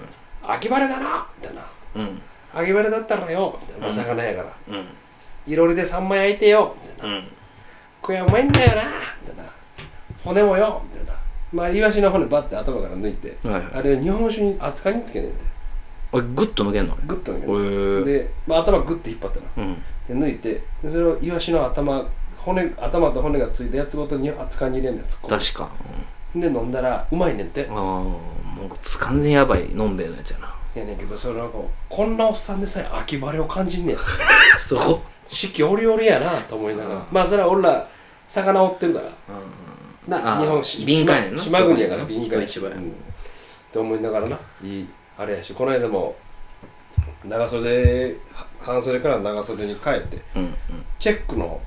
[0.46, 1.62] 秋晴れだなみたいな。
[1.96, 2.20] うん。
[2.54, 4.52] 秋晴れだったらよみたいな、まあ魚やから。
[4.68, 4.84] うん。
[5.46, 7.16] いろりでサンマ焼いてよみたいな。
[7.16, 7.28] うん。
[8.02, 8.82] これうまいんだよな
[9.22, 9.50] みたいな。
[10.24, 11.12] 骨もよみたいな。
[11.52, 13.64] まあイワシの骨バッて頭から抜いて、はいはい。
[13.74, 15.44] あれ日本酒に扱いにつけねえんで
[16.12, 16.96] おいグッと抜けんの？
[17.06, 19.74] グッと抜けへーてで、まあ、頭グッて引っ張ったらうん。
[20.20, 25.30] で抜いてでそれをイワシの頭骨頭と骨がついたやつごとに扱いに入れんねん突っ込ん
[26.34, 27.66] で飲んだらうまいねんって。
[27.70, 28.20] ああも
[28.66, 30.54] う完全やばいのんべえのやつやな。
[30.74, 33.96] やねんけどそれなんかこんなおっさんでさえ秋晴れを感じんねん
[34.58, 35.00] そこ？
[35.28, 37.06] 四季折々やなと思いながら。
[37.10, 37.86] まあそれは俺ら
[38.26, 40.18] 魚追ってるから。
[40.20, 41.38] な日本し敏感やな。
[41.38, 42.70] 島島国やから敏感人一倍。
[42.72, 42.78] うん。
[42.78, 42.82] っ
[43.72, 44.38] て思いながらな。
[44.62, 46.14] いいあれやしこの間も
[47.24, 50.54] 長袖は半袖から長袖に変えてうんうん。
[50.98, 51.60] チェックの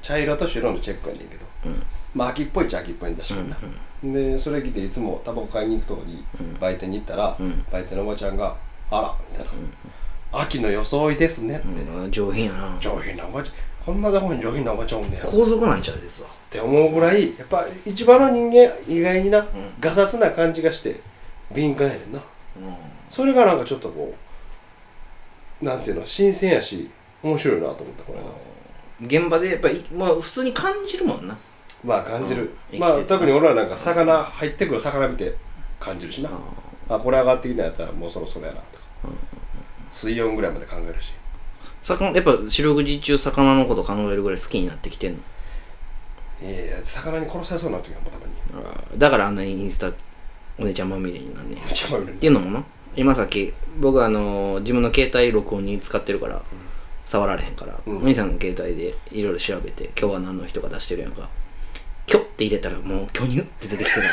[0.00, 1.46] 茶色と白のチェックやねんけど。
[1.66, 1.82] うん
[2.14, 3.56] まあ秋っぽいっちゃ秋っぽいんだしかな、
[4.04, 6.54] でそれ着ていつもタバコ買いに行くとこにうん。
[6.60, 7.64] 売店に行ったら、うん。
[7.72, 8.56] 売店のおばちゃんが
[8.90, 9.50] 「あら」みたいな、
[10.32, 12.10] 秋の装いですね」って、うん。
[12.10, 12.76] 上品やな。
[12.80, 13.54] 上品なおばちゃん。
[13.84, 15.26] こんなとこに上品なおばちゃんおんねや。
[15.26, 16.28] っ皇族なんちゃうですわ。
[16.50, 19.44] て思うぐらいやっぱ一番の人間意外にな、
[19.80, 21.00] ガサツな感じがして
[21.52, 22.20] 敏感やねんな。
[23.08, 24.14] それがなんかちょっとこ
[25.62, 26.90] うなんていうの新鮮やし
[27.22, 28.26] 面白いなと思ったこれな。
[29.00, 31.36] 現場でやっぱりまあ普通に感じるもんな
[31.84, 32.78] まあ感じる、うん。
[32.78, 35.34] まあ特に俺らなんか魚入ってくる魚見て
[35.80, 36.30] 感じるしな、
[36.88, 38.84] あこれ上がってきたやったらもうそろそろやなとか、
[39.90, 41.14] 水温ぐらいまで考えるし。
[41.82, 45.18] 魚やっぱ四六時中魚のこと考えるぐらい好きになってきてんの？
[46.48, 48.98] いやいや魚に殺されそうになる時はもうたまに。
[48.98, 49.90] だからあんなにインスタ
[50.58, 51.62] お姉ちゃんまみれになんねんっ
[52.20, 52.64] ていうのもな。
[52.94, 56.40] 今さっき僕あの自分の携帯録音に使ってるから、
[57.04, 57.96] 触られへんから、うん。
[57.96, 61.28] お兄さんの携帯でいろいろ調べて今日は何の人が出してるやんか
[62.06, 64.12] 「キョ」って入れたらもう「巨乳」って出てきてたから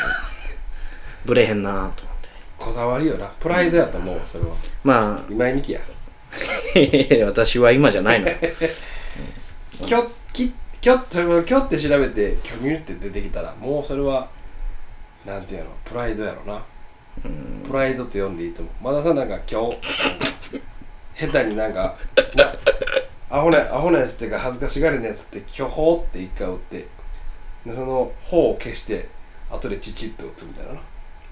[1.24, 2.28] ブレへんなーと思って。
[2.58, 3.26] こだわりよな。
[3.40, 4.50] プライドやったもうそれは。
[4.84, 5.80] ま今井美樹や。
[5.80, 8.28] あ 私は今じゃないの
[9.84, 14.28] キョキキョそれをキョって調べて巨乳って出てきたらもうそれは
[15.24, 16.62] なんていうのプライドやろな。
[17.66, 18.84] プライドって呼んでいいと思う。
[18.84, 19.76] まださなんか今日
[21.16, 21.96] 下手になんか
[22.34, 22.54] な
[23.28, 26.86] アホなアホなやつっていうか恥ずかしがりなやつって巨峰って一回打って
[27.66, 29.08] でその頬を消して
[29.50, 30.80] 後でチチッと打つみたいなな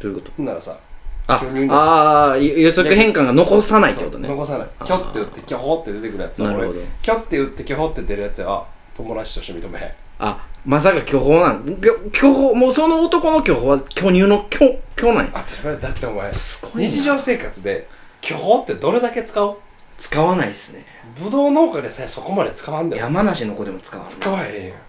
[0.00, 0.32] どういうこと？
[0.36, 0.78] ほんならさ
[1.26, 4.28] あ巨乳にあー予測変換が残さないってことね。
[4.28, 4.68] 残さない。
[4.84, 6.42] キョって打って巨峰って出てくるやつ。
[6.42, 6.78] はなるほど。
[6.80, 9.92] 俺キョって打って巨峰って出るやつはあ友達として認めへん。
[10.20, 11.80] あまさか巨峰なん？
[11.80, 15.44] 巨巨峰もうその男の巨峰は巨乳の巨巨なんや？
[15.46, 16.88] 当たり前だってお前すごいな。
[16.88, 17.88] 日常生活で
[18.20, 19.56] 巨峰ってどれだけ使う？
[19.98, 20.86] 使わないっすね。
[21.22, 24.08] ブドウ農家でさえそこまで使わんだよ山梨の子でも使わな。
[24.08, 24.87] い使わへんよじゃあ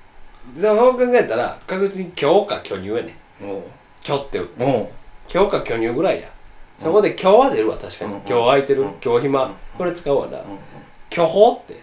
[0.55, 3.15] そう考えたら確実に今日か巨乳やね。
[3.41, 3.63] おう。
[4.05, 4.89] 今日って打っておう。
[5.31, 6.27] 今日か巨乳ぐらいや。
[6.77, 8.13] そこで今日は出るわ確かに。
[8.13, 8.19] うん。
[8.19, 8.93] 今日空いてるうん。
[9.03, 10.39] 今日暇これ使うわな。
[11.09, 11.81] 巨峰って。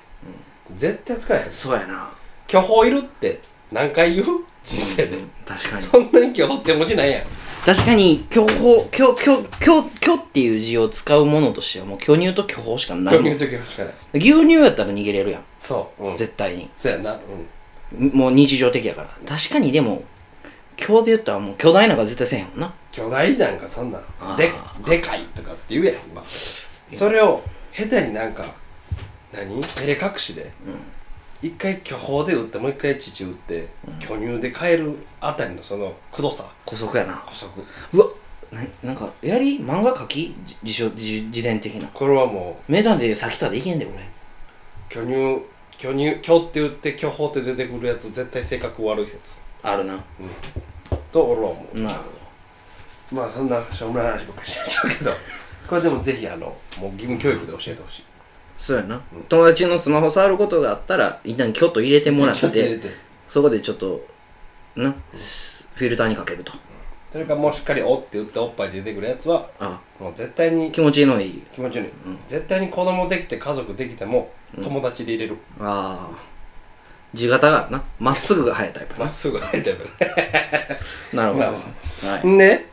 [0.74, 1.52] 絶対使えへん。
[1.52, 2.08] そうやな。
[2.46, 3.40] 巨峰いるって
[3.70, 4.26] 何回言う？
[4.64, 5.16] 人生で。
[5.16, 5.30] うん。
[5.44, 5.82] 確かに。
[5.82, 7.22] そんなに巨峰って文字ないやん。
[7.64, 13.24] 確かに巨峰巨巨巨巨っていう字を使うものとしてはもう巨乳と巨峰しかないもん。
[13.24, 13.94] 巨乳と巨峰しかない。
[14.14, 15.44] 牛乳やったら逃げれるやん。
[15.60, 16.04] そう。
[16.06, 16.16] うん。
[16.16, 16.70] 絶対に。
[16.74, 17.12] そうやな。
[17.14, 17.20] うん
[17.92, 19.08] もう日常的やから。
[19.26, 20.02] 確かにでも
[20.76, 22.74] 巨で言ったらもう巨大なんか絶対せえへんもんな。
[22.92, 24.50] 巨大なんかそんなので
[24.86, 26.22] でかいとかって言うやん今
[26.92, 28.44] それを下手になんか
[29.32, 29.60] 何？
[29.62, 30.50] 照れ隠しで。
[31.42, 33.68] 一回巨峰で打ってもう一回乳打って
[34.00, 36.50] 巨乳で変えるあたりのそのくどさ。
[36.64, 37.14] 古速やな。
[37.16, 38.06] 古速うわ
[38.50, 39.60] ななんかやり？
[39.60, 40.34] 漫画描き？
[40.46, 41.88] じ自称自自伝的な。
[41.88, 43.94] これはも目立で先たでいけんで俺。
[43.96, 43.98] う
[44.88, 45.44] 巨乳
[45.78, 49.38] 巨乳巨って打って巨峰って出てくるやつ絶対性格悪い説。
[49.62, 49.98] あるな。
[51.12, 51.80] と俺は思う。
[51.80, 51.94] なる
[53.10, 55.10] ほまあそんなしょうもない話ばっかりしちゃうけど。
[55.68, 56.46] これでもぜひあの
[56.78, 58.04] もう義務教育で教えてほしい。
[58.56, 62.80] そうやな、友達のスマホ触ることがあったら一旦キョッと入れてもらってて
[63.28, 64.06] そこでちょっと
[64.74, 66.52] なすフィルターにかけると
[67.10, 71.42] それからもうしっかりおって打っておっぱい出てくるやつはあもう絶対に気持ちのいい。
[71.54, 71.84] 気持ちいい、
[72.26, 74.30] 絶対に子供できて家族できても
[74.62, 75.36] 友達で入れる。
[75.60, 76.36] ああ
[77.14, 79.78] 地形があるなまっすぐが生えたタイプまっすぐ生えてる
[81.14, 81.44] なるほど。
[81.44, 81.74] まあですね、
[82.10, 82.66] はい、ね。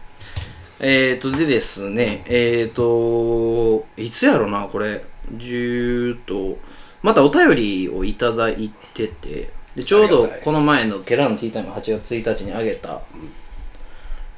[0.80, 5.04] えーとでですねえーといつやろなこれ。
[5.38, 6.58] 10と
[7.02, 10.42] またお便りをいただいててでちょうどありがたい。
[10.44, 13.02] この前のケラのティータイム8月1日にあげた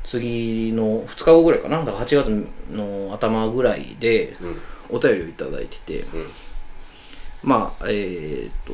[0.06, 1.84] 次の2日後ぐらいかな？
[1.84, 4.38] だから8月の頭ぐらいで
[4.90, 6.06] お便りをいただいてて、
[7.44, 8.74] まあえーっと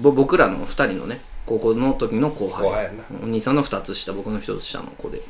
[0.00, 2.90] ぼ僕らの2人のね高校の時の後輩。
[3.22, 5.20] お兄さんの2つ下僕の1つ下の子で、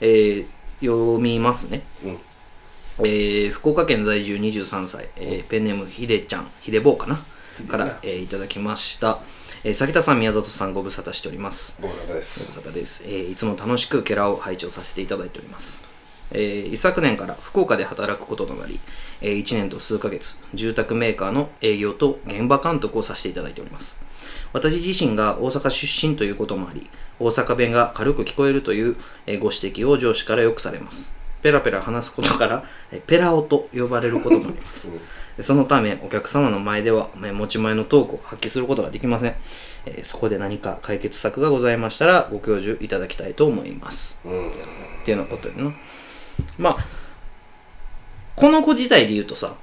[0.00, 0.46] えー
[0.80, 2.18] 読みますね、うん。
[3.00, 7.18] えー福岡県在住23歳、えーペンネームひでちゃんひでぼうかな？
[7.68, 9.18] から、えーいただきました、
[9.64, 11.82] えー、崎田さん宮里さんご無沙汰しております。
[11.82, 12.40] ご無沙汰です。
[12.52, 15.84] ご無沙汰です、えーいつも楽しくケラを拝聴させていただいております、
[16.30, 18.78] えー一昨年から福岡で働くこととなり、
[19.20, 24.00] え1年と数ヶ月住宅メーカーの営業と現場監督をさせていただいております。
[24.52, 31.16] 私自身が大阪出身ということもあり大阪弁が軽く聞こえるという、えーご指摘を上司からよくされます。
[31.42, 34.92] ペラペラ話すことから、えーペラオと呼ばれることもあります、
[35.40, 39.34] そのためお客様の前ではえー持ち前のトークを発揮することができません、
[39.86, 44.20] えーそこで何か解決策がございましたらご教授いただきたいと思います。
[44.24, 44.52] うんっ
[45.04, 45.72] ていうようなことやな。
[46.58, 46.76] まあ
[48.36, 49.54] この子自体で言うとさ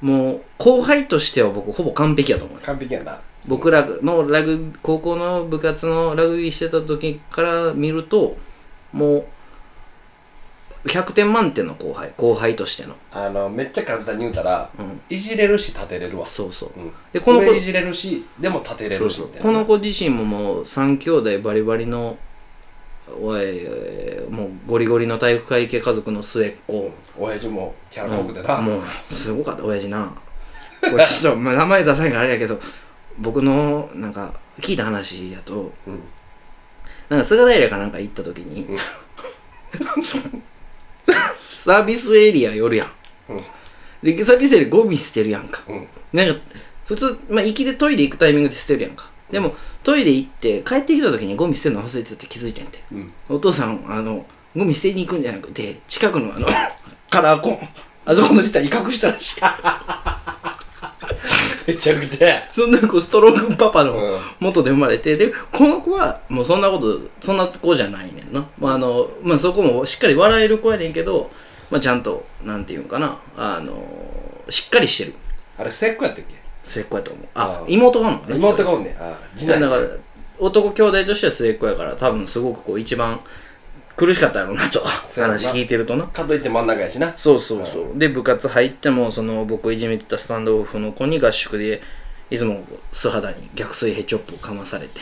[0.00, 3.20] もう後輩としては僕ほぼ完璧やと思うよ完璧やな。
[3.46, 8.36] 僕らのラグ高校の部活のラグビーしてた時から見ると
[8.92, 9.24] もう
[10.84, 12.94] 100点満点の後輩後輩としての。
[13.10, 15.00] あのめっちゃ簡単に言うたら、うん。
[15.08, 16.26] いじれるし立てれるわ。
[16.26, 16.70] そうそう。
[16.76, 16.92] うん。
[17.12, 19.10] でこの子上いじれるしでも立てれる。
[19.10, 22.16] しみたいなこの子自身ももう3兄弟バリバリの
[23.20, 23.60] おい
[24.30, 26.92] もうゴリゴリの体育会系家族の末っ子。
[27.18, 30.12] 親父もキャラ濃くてな、もうすごかった親父な。
[30.80, 32.60] これちょっとまあ名前出さないからあれやけど
[33.18, 36.00] 僕のなんか聞いた話やとうん。
[37.08, 38.78] なんか菅平かなんか行った時に、うん
[41.48, 42.88] サービスエリア寄るやん。
[43.30, 43.44] うん。
[44.02, 45.62] でサービスエリアゴミ捨てるやんか。
[45.68, 45.88] うん。
[46.12, 46.40] なんか
[46.86, 49.10] 普通、まあ、行きでトイレ行くタイミングで捨てるやんか。
[49.30, 52.82] でもトイレ行って帰ってきた時にゴミ捨てるの忘れてて気づいてんて。
[52.92, 53.12] うん。
[53.28, 54.24] お父さんあの
[54.56, 56.48] ゴミ捨てに行くんじゃなくて近くのあの
[57.10, 57.68] カラーコーン。
[58.04, 59.40] あそこの下に隠したらしい
[61.68, 62.48] めちゃくちゃや。
[62.50, 64.20] そんな子ストロングパパのうん。
[64.40, 71.30] 元で生まれてでこの子はもうそんなことそんな子じゃないねんな、まああのまあ、そこもしっかり笑える子やねんけど、
[71.70, 73.18] まあ、ちゃんとなんていうんかな。
[73.36, 73.86] あの
[74.48, 75.14] しっかりしてる。
[75.58, 76.34] あれ末っ子やったっけ？
[76.64, 77.26] 末っ子やと思う。
[77.34, 78.96] ああ妹がおんのかな妹がおんねん。
[78.98, 79.88] あ次だ男から
[80.38, 83.20] 男兄弟としては末っ子やから多分すごくこう一番
[83.98, 84.80] 苦しかったやろうなと。
[84.80, 86.06] 話聞いてるとな。
[86.06, 87.12] かといって真ん中やしな。
[87.16, 87.98] そうそうそう。
[87.98, 91.82] で部活入ってもその僕いじめてたスタンドオフの子に合宿で
[92.30, 95.00] いつも素肌に逆水ヘチョップをかまされて。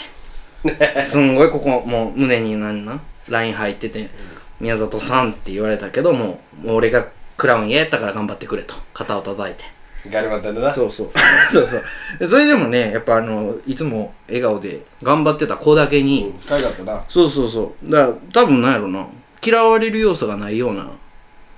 [1.05, 4.09] すんごいここもう胸になんなんライン入ってて
[4.59, 7.07] 「宮里さん」って言われたけどももう俺が
[7.37, 8.75] クラウン嫌やったから頑張ってくれと。
[8.95, 9.65] 肩を叩いて
[10.11, 10.71] ガリバタでな。
[10.71, 11.11] そうそう。
[11.51, 11.83] そうそう。
[12.19, 17.03] でそれでもねやっぱあのいつも笑顔で頑張ってた子だけに、うん可愛かったな。
[17.09, 17.91] そうそうそう。
[17.91, 19.07] だから多分なんやろな。
[19.45, 20.91] 嫌われる要素がないような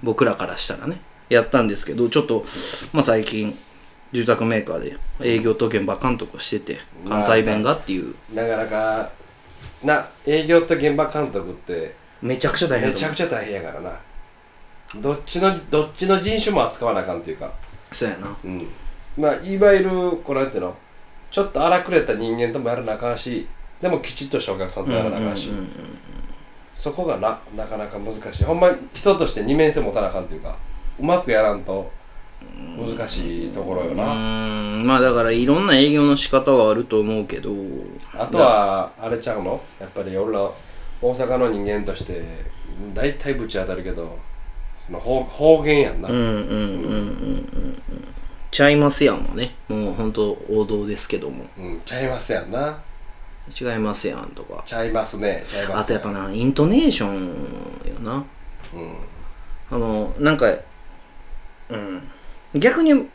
[0.02, 2.44] 僕らからしたらねやったんですけどちょっと、
[2.92, 3.56] まあ、最近
[4.12, 8.14] 住宅メーカーで営業と現場監督をしてて関西弁がっていう。
[8.34, 9.10] なかなか
[9.82, 13.98] な営業と現場監督ってめちゃくちゃ大変めちゃくちゃ大変やからな。
[14.96, 17.52] どっちのどっちの人種も扱わなあかんというか
[17.92, 18.36] そうやな。
[18.44, 18.66] うん。
[19.16, 19.90] まあいわゆる
[20.24, 20.76] これなんていうの？
[21.30, 23.46] ちょっと荒くれた人間ともやらなあかんし
[23.80, 25.68] でもきちっとしたお客さんとやらなあかんし、うんうんうん
[26.74, 28.44] そこがななかなか難しい。
[28.44, 30.56] ほんまに人として二面性持たなあかんというか
[31.00, 31.90] うまくやらんと
[32.78, 34.86] 難しいところような、ーん。
[34.86, 37.50] まあだからいろんな営業の仕方はあると思うけど。
[38.14, 39.60] あとはあれちゃうの？
[39.80, 40.48] やっぱり俺ら
[41.02, 42.22] 大阪の人間として
[42.94, 44.16] 大体ぶち当たるけど
[44.88, 46.48] その方方言やんな、うんうんうんうんうん。
[46.48, 48.14] うん
[48.50, 49.54] ちゃいますやんはね。
[49.68, 51.44] もう本当王道ですけども。
[51.58, 52.80] うん、ちゃいますやんな。
[53.48, 54.62] 違いますやんとか。
[54.64, 58.14] ちゃいますねちゃいますあとやっぱなイントネーションよな。
[58.14, 58.24] うん。
[59.70, 60.46] あのなんか
[61.68, 62.02] うん。
[62.54, 63.08] 逆に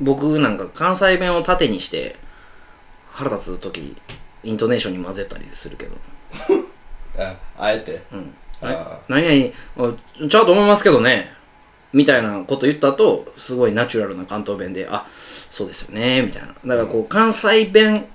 [0.00, 2.16] 僕なんか関西弁を縦にして
[3.10, 3.96] 腹立つ時
[4.44, 5.96] イントネーションに混ぜたりするけど。
[7.18, 8.02] ああえて。
[8.12, 8.20] うん。
[8.20, 8.24] あ
[9.08, 11.32] 何々あちゃうと思いますけどね。
[11.92, 15.06] みたいなこと言った後すごいナチュラルな関東弁であ
[15.50, 16.22] そうですよね。
[16.22, 16.48] みたいな。
[16.48, 18.06] だからこう関西弁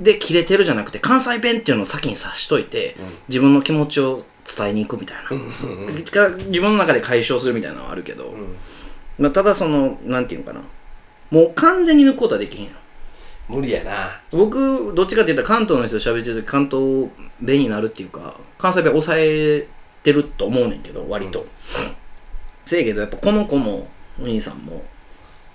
[0.00, 2.96] で切れてるじゃなくて関西弁っていうのを先にさしといて、
[3.28, 8.56] 自分の気持ちを伝えに行くみたいな、か自分の中で解消するみたいなのはあるけど、ん。
[9.18, 10.64] まあ、ただそのなんていうのかな。
[11.30, 12.74] もう完全に抜くことはできへんやん
[13.48, 14.20] 無理やな。
[14.30, 19.66] 僕どっちかって言ったら関東の人と喋ってる時関東弁になるっていうか関西弁抑え
[20.08, 21.46] てると思うねんけど割と、
[22.64, 23.86] せやけどやっぱこの子も
[24.20, 24.82] お兄さんも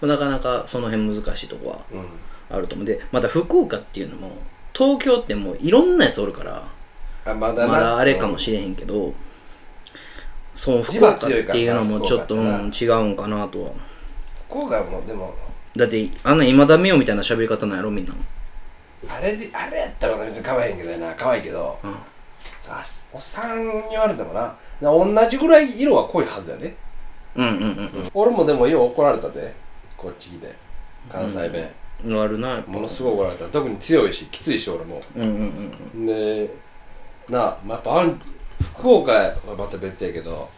[0.01, 2.05] なかなかその辺難しいとこはうん。
[2.49, 2.87] あると思う。
[2.87, 4.31] でまた福岡っていうのも
[4.73, 6.63] 東京ってもういろんなやつおるから
[7.25, 7.67] あまだな。
[7.67, 9.13] まだあれかもしれへんけど、
[10.55, 13.71] その福岡っていうのもちょっと、違うんかなとは。
[14.49, 15.33] 福岡はもうでも
[15.75, 18.13] だってあんな今田美桜みたいな喋り方なんやろみんな
[19.09, 21.15] あれであれやったらまだ別に可愛いんけどな。
[21.15, 21.91] 可愛いけど、うん。
[21.91, 21.97] さ
[23.13, 24.55] おっさんに言われてもな。
[24.81, 26.75] 同じぐらい色は濃いはずやで、
[27.35, 29.53] うんうん俺もでもよう怒られたで。
[29.97, 30.53] こっち来て。
[31.09, 31.69] 関西弁、
[32.05, 32.21] うん。
[32.21, 35.21] あるなものすごい怒られた特に強いしきついし俺もうん。
[35.21, 35.71] うん。
[35.95, 36.05] うん。
[36.05, 36.49] で
[37.29, 38.19] なあ、まあ、やっぱアン
[38.77, 40.49] 福岡はまた別やけど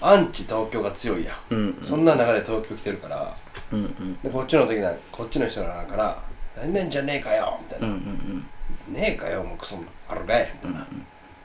[0.00, 1.82] アンチ東京が強いやん、うん。
[1.82, 2.04] そん。
[2.04, 3.34] な流れで東京来てるから
[3.72, 3.78] うん。
[3.80, 4.18] うん。
[4.22, 6.22] でこっちの時なこっちの人らから
[6.56, 6.72] 「なん。
[6.72, 6.90] なん。
[6.90, 7.94] じゃねえかよ」みたいなうん。
[7.94, 8.46] うん
[8.92, 10.86] 「ねえかよもうクソもあるかい」みたいな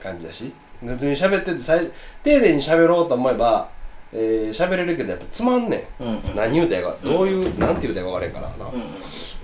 [0.02, 1.90] 感じだし普通に喋ってて最
[2.24, 3.70] 丁寧に喋ろうと思えば
[4.12, 6.36] えー、喋れるけどやっぱつまんねん、うんうん。
[6.36, 8.86] 何言うたやかどういう、なんて言うたやか分からへんからな、うんっ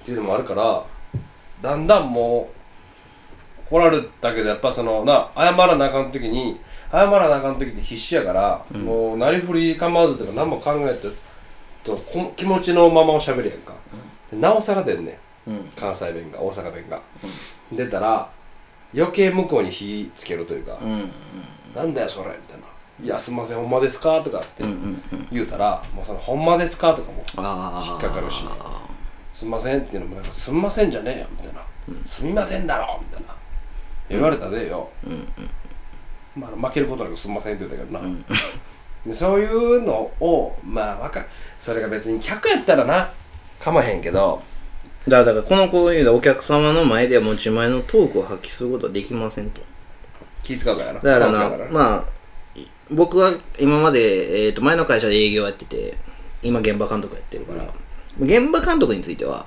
[0.03, 0.83] ていうのもあるから
[1.61, 2.49] だんだんも
[3.67, 6.59] う来られたけどやっぱそのな謝らなあかん時に
[6.91, 11.07] 謝らなあかん時って必死やから、もうなりふり構わずとか何も考えて
[11.83, 13.73] とこ気持ちのままを喋るやんか、
[14.31, 15.51] でなおさら出んねん。
[15.51, 15.63] うん。
[15.75, 17.01] 関西弁が大阪弁が、
[17.71, 18.29] 出たら
[18.95, 21.11] 余計向こうに火つけるというか、うんうん
[21.75, 22.65] なんだよそれみたいな
[23.03, 25.27] 「いやすんませんほんまですか?」とかってうんうんうん。
[25.29, 28.45] 言うたら「もうそのほんまですか?」とかもああ引っかかるし
[29.33, 31.61] すんませんっていうのもなんかすんませんじゃねえよみたいな、
[32.05, 33.35] すみませんだろみたいな。
[34.07, 34.89] 言われたでよ、
[36.37, 38.15] まあ負けることなくすんませんって言ったけどな、
[39.05, 41.25] でそういうのをまあわか
[41.59, 43.09] それが別に客やったらな
[43.59, 44.54] かまへんけどだから
[45.07, 49.61] だからこのこういうお客様の前では持ち前のトークを発揮することはできませんと。
[50.43, 50.99] 気使うからな。
[50.99, 51.65] だから頭使うから。
[51.65, 52.05] なまあ
[52.91, 55.97] 僕は今まで、えー、と前の会社で営業やってて
[56.43, 57.73] 今現場監督やってるから、
[58.19, 59.45] 現場監督については、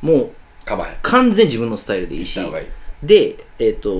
[0.00, 0.30] もう
[0.64, 2.46] かまへん完全自分のスタイルでいいしいい。
[3.02, 3.90] でえっ、と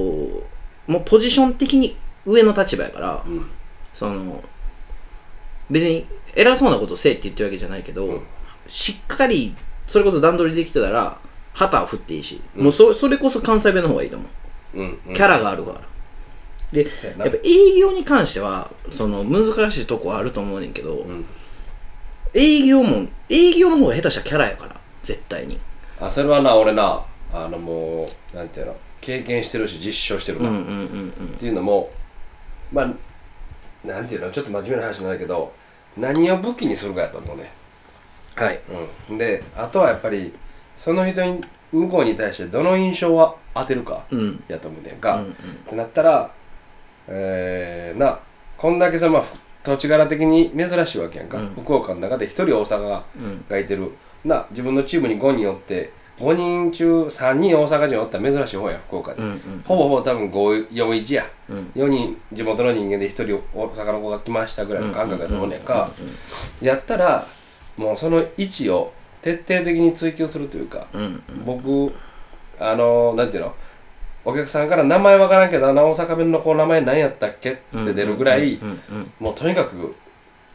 [0.86, 3.50] もうポジション的に上の立場やから、うん。
[3.94, 4.42] その
[5.70, 8.22] 別に偉そうなことせえって言ってるわけじゃないけど、うん。
[8.66, 9.54] しっかり
[9.88, 11.18] それこそ段取りできてたら
[11.54, 14.26] 旗を振っていいし、もうそそれこそ関西弁の方がいいと思
[14.74, 14.78] う。
[14.78, 15.14] うんうん。
[15.14, 15.80] キャラがあるから。
[16.70, 17.24] で、そうやな。
[17.24, 21.24] やっぱ営業に関しては、その難しいとこはあると思うねんけど、ん。
[22.34, 25.58] 営業も、営業の方が下手したらキャラやから、絶対に。
[26.00, 31.28] あそれはな俺なあのもうなんていうの経験してるし実証してるな、っうんうんうん。
[31.38, 31.90] ていうのも
[32.72, 35.52] まあなんていうのちょっと真面目な話になるけど
[35.96, 37.48] 何を武器にするかやと思うねうん。
[38.44, 38.60] はい。
[39.10, 40.32] うん、であとはやっぱり
[40.76, 41.40] その人に
[41.72, 44.42] 向こうに対してどの印象を当てるかうん。
[44.48, 45.34] やと思うねんか、うんうんっ
[45.68, 46.30] てなったら
[47.08, 48.18] えー、な
[48.56, 49.32] こんだけさまあふ
[49.64, 53.44] 土地柄的に珍しいわけやんか、うん福岡の中で一人大阪うん。
[53.48, 53.92] がいてる
[54.24, 59.62] な自分のチームに5人おって5人中3人大阪人おったら珍しい方や福岡で、うんうん。
[59.64, 61.72] ほぼほぼ多分541やうん。
[61.76, 65.90] 4人地元の人間で1人大阪の子が来ましたぐらいの感覚やと思うねんか、
[66.60, 67.24] やったら
[67.78, 71.22] もうその位置を徹底的に追求するというか、うんうん。
[71.46, 71.94] 僕
[72.60, 73.54] あのなんていうの？
[74.24, 78.58] お客さんから名前わからんけどあの大阪弁の子名前何やったっけって出るぐらい
[79.18, 79.94] もうとにかく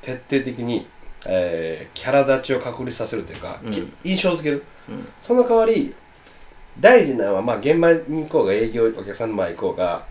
[0.01, 0.85] 徹底的に、
[1.25, 3.93] えーキャラ立ちを確立させるというか、きうん。
[4.03, 5.07] 印象づける、うん。
[5.19, 5.95] その代わり
[6.79, 10.05] 大事なのはまあ現場に行こうが営業お客さんの前行こうが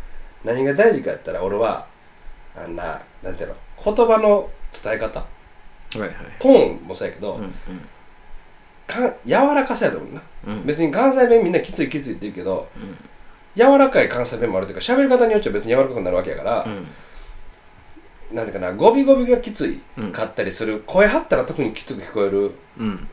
[0.45, 1.87] 何が大事かやったら俺は
[2.57, 3.57] あんななんていうの？
[3.85, 4.51] 言葉の
[4.83, 5.25] 伝え方
[5.99, 6.17] はいはい。
[6.39, 7.53] トーンもそうやけど、うん
[8.85, 10.67] か柔らかさやと思うな、うん。
[10.67, 12.69] 別に関西弁みんなきついきついって言うけど、
[13.57, 16.87] 柔らかい関西弁もあるというか喋り方によっちゃ別に柔らかくなるわけやから、うん。
[18.37, 20.13] なんていうかな語尾語尾がきついうん。
[20.13, 23.09] かったりする、声張ったら特にきつく聞こえるうん。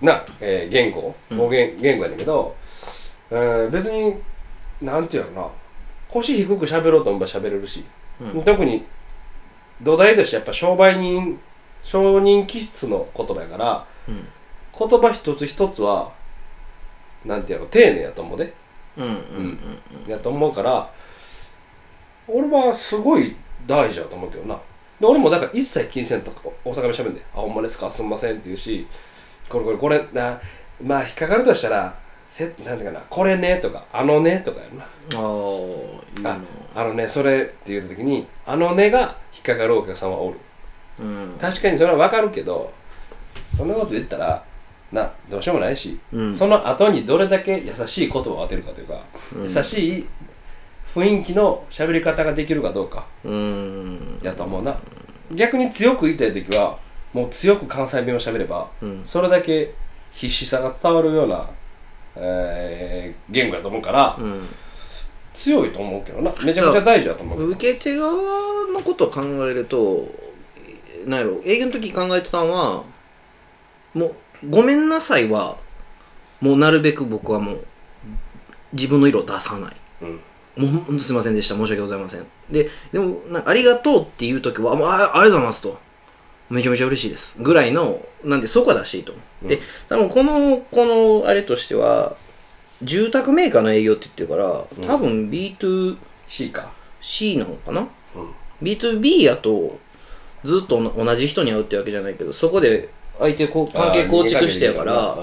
[0.00, 1.38] な、えー言語うん。
[1.38, 2.56] 語言言語やねんけど、
[3.30, 4.16] えー別に
[4.80, 5.48] なんていうのな
[6.08, 7.84] 腰低く喋ろうと思えば喋れるし、
[8.20, 8.42] うん。
[8.42, 8.84] 特に
[9.82, 11.38] 土台としてやっぱ商売人
[11.84, 14.26] 商人気質の言葉やからうん。
[14.76, 16.10] 言葉一つ一つは
[17.24, 18.52] なんていうの丁寧やと思うで、
[18.96, 19.06] うん。
[19.06, 19.12] うん。
[20.04, 20.10] うん。
[20.10, 20.90] やと思うから
[22.26, 24.58] 俺はすごい大事だと思うけどな。
[24.98, 27.90] で俺もだから一切気にせんとか大阪弁しゃべんで「あほんまですか？
[27.90, 28.86] すんません」って言うし
[29.48, 30.40] 「これこれこれな
[30.82, 31.94] まあ引っかかるとしたら
[32.30, 34.84] せなんていうかなこれね」とか「あのね」とかやるな。
[34.84, 35.22] ああいう
[36.22, 36.30] の。
[36.30, 36.38] あ
[36.76, 40.38] あのねそれって言うた時に「あのね」が引っかかるお客さんはおる
[40.98, 41.36] うん。
[41.40, 42.72] 確かにそれは分かるけど
[43.56, 44.44] そんなこと言ったら
[44.92, 46.32] などうしようもないし、うん。
[46.32, 49.00] その後にどれだけ優しい言葉を当てるかというか、
[49.34, 49.42] うん。
[49.42, 50.06] 優しい
[50.94, 54.20] 雰囲気の喋り方ができるかどうかうん。
[54.22, 54.76] やと思うな。
[55.32, 56.78] 逆に強く言いたい時は
[57.12, 59.00] もう強く関西弁を喋れば、うん。
[59.04, 59.74] それだけ
[60.12, 61.48] 必死さが伝わるような、
[62.16, 64.46] えー言語やと思うから、うん。
[65.32, 66.32] 強いと思うけどな。
[66.44, 68.12] めちゃくちゃ大事だと思う受け手側
[68.72, 70.06] のことを考えると
[71.06, 72.82] なんやろ営業の時考えてたのは
[73.92, 74.14] もう
[74.48, 75.56] 「ごめんなさい」は
[76.40, 77.66] もうなるべく僕はもう
[78.72, 79.76] 自分の色を出さない。
[80.02, 80.20] うん。
[80.56, 81.54] もうすいませんでした。
[81.54, 82.26] 申し訳ございません。
[82.50, 85.78] ででもなんかありがとうっていう時はあありがとうございますと。
[86.50, 87.42] めちゃめちゃ嬉しいです。
[87.42, 89.12] ぐらいのなんでそこは出していいと。
[89.12, 90.84] 思う、で多分このこ
[91.22, 92.16] のあれとしては
[92.82, 95.96] 住宅メーカーの営業って言ってるから多分 B2C
[96.26, 96.72] C か。
[97.38, 97.88] なのかな、うん。
[98.62, 99.78] B2B やと
[100.44, 105.16] ずっと同じ人に会うってわけじゃないけどそこで相手こう関係構築してやから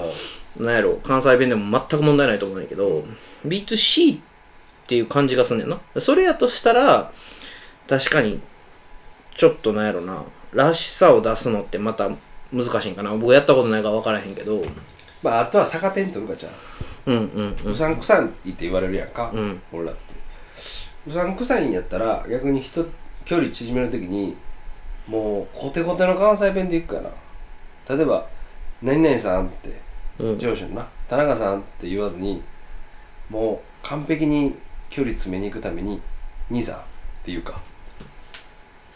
[0.58, 3.04] なんやろ関西弁でも全く問題ないと思うんやけど
[3.46, 4.20] B2C っ
[4.86, 5.80] ていう感じがすんねんな。
[5.98, 7.12] それやとしたら
[7.88, 8.40] 確かに
[9.36, 12.10] ちょっとなんやろならしさを出すのってまた
[12.52, 13.10] 難しいんかな。
[13.16, 14.62] 僕やったことないから分からへんけど。
[15.22, 16.52] まああとは逆手に取るかじゃあ。
[17.06, 17.72] うんうんうん。
[17.72, 19.62] うさんくさいって言われるやんか、うん。
[19.72, 20.14] 俺らって。
[21.06, 22.84] うさんくさいんやったら逆に人
[23.24, 24.36] 距離縮めるときに
[25.06, 27.10] もうコテコテの関西弁でいくかな。
[27.96, 28.26] 例えば
[28.82, 29.80] 「何々さん」って
[30.18, 30.38] うん。
[30.38, 32.42] 上司のな「田中さん」って言わずに
[33.28, 34.56] もう完璧に
[34.90, 36.00] 距離詰めに行くために
[36.50, 36.80] 「兄さん」っ
[37.24, 37.60] ていうか。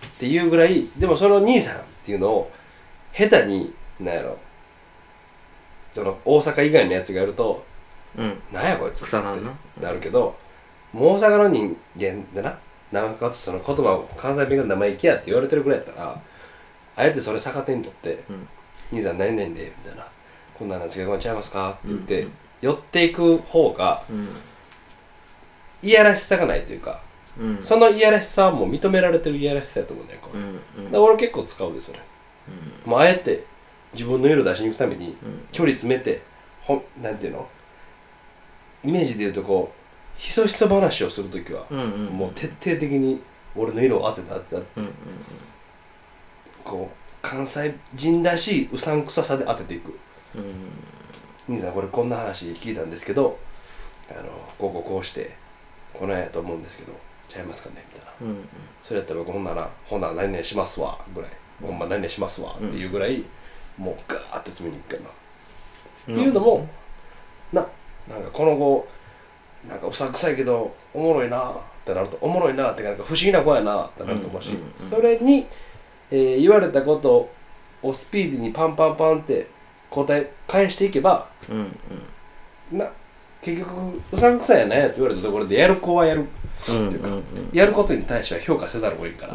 [0.06, 2.50] っていうぐらいでもその兄さんっていうのを
[3.12, 4.38] 下手になんやろ。
[5.90, 7.64] その大阪以外のやつがやると
[8.16, 8.40] うん。
[8.52, 9.16] なんやこいつって
[9.80, 10.36] なるけど
[10.92, 12.58] もう大阪の人間でな
[12.92, 16.20] 生かつその言葉を関西弁が生意気やって言われてるぐらいやったら
[16.96, 18.48] あえてそれ逆手にとってうん
[18.92, 20.06] 「兄さん何々で」みたいな
[20.54, 22.26] 「こんなん違うちゃいますか?」って言って、
[22.62, 24.28] 寄っていく方がうん。
[25.82, 27.00] いやらしさがないというか
[27.38, 27.58] うん。
[27.62, 30.84] そのいやらしさはもう認められてるいやらしさやと思うんだよこれ、うんだうん。
[30.86, 31.98] から俺結構使うでそれ、
[32.86, 33.44] もうあえて
[33.92, 35.16] 自分の色出しに行くために
[35.52, 36.22] 距離詰めて
[36.62, 37.48] ほんなんていうの？
[38.84, 39.85] イメージで言うとこう
[40.16, 43.20] ひそひそ話をするときは、うんうんもう徹底的に
[43.54, 44.92] 俺の色を当てた当てたうんうん
[46.64, 49.98] こう関西人らしいうさんくささで当てていく。
[50.34, 50.44] うん
[51.48, 53.38] 兄さんこれこんな話聞いたんですけど
[54.10, 54.22] あの
[54.58, 55.36] こうこうこうして
[55.94, 56.92] このやと思うんですけど
[57.28, 57.84] ちゃいますかね？
[57.94, 58.12] みたいな。
[58.22, 58.48] うん
[58.82, 61.30] それやったら僕ほんならほんなら何々しますわぐらい。
[61.62, 63.24] ほんま何々しますわっていうぐらい、
[63.78, 66.68] もうガーって詰めに行くかな、っていうのも
[67.50, 67.66] な
[68.06, 68.86] なんかこの子
[69.68, 71.52] なんかうさんくさいけどおもろいなっ
[71.84, 75.46] てなるとおもろいなってなんか不思議な子やなってなると思うし、うんうんうんそれに、
[76.10, 77.30] えー言われたこと
[77.82, 79.48] をスピーディーにパンパンパンって
[79.90, 81.56] 答え返していけばうん
[82.72, 82.78] うん。
[82.78, 82.86] な
[83.42, 86.28] 結局うさんくさいやなやって言われたところでやる子はやるうん
[86.62, 89.34] っていうやることに対しては評価せざるを得んから、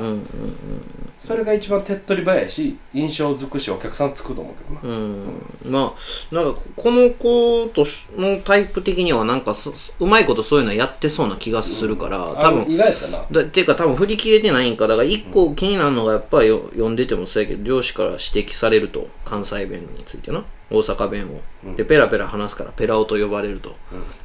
[1.20, 13.26] それが一番手っ取り早いし印象づくしお客さんつくと思うけどな、うんまあなんかこの子としのタイプ的にはなんかそうまいことそういうのやってそうな気がするから、多あの分意外やったな。
[13.32, 14.88] だっていうか多分振り切れてないんか。
[14.88, 20.44] だから一個気になるのがやっぱりよ読んでてもそうやけど上司から指摘されると関西弁についてな。
[20.74, 23.76] 大阪弁を、でペラペラ話すからペラオと呼ばれると、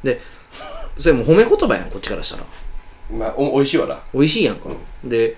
[0.01, 0.21] で
[0.97, 2.43] それもう褒め言葉やんこっちからしたら
[3.11, 3.99] まあおおいしいわな。
[4.13, 4.69] 美味しいやんか、
[5.03, 5.35] で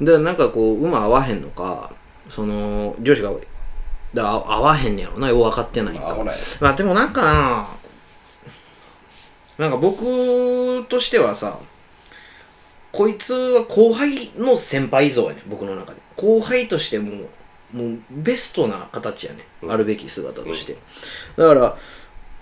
[0.00, 1.92] でなんかこう馬合わへんのか
[2.28, 3.30] その上司が
[4.12, 6.06] だ合合わへんねやろなよう分かってないんか。
[6.06, 6.36] まあほない。
[6.60, 7.68] まあでもなんかな
[9.58, 11.58] なんか僕としてはさ
[12.90, 16.00] こいつは後輩の先輩像やね僕の中で。
[16.16, 17.28] 後輩としてもう
[17.76, 20.76] もうベストな形やね、あるべき姿として、
[21.36, 21.76] だから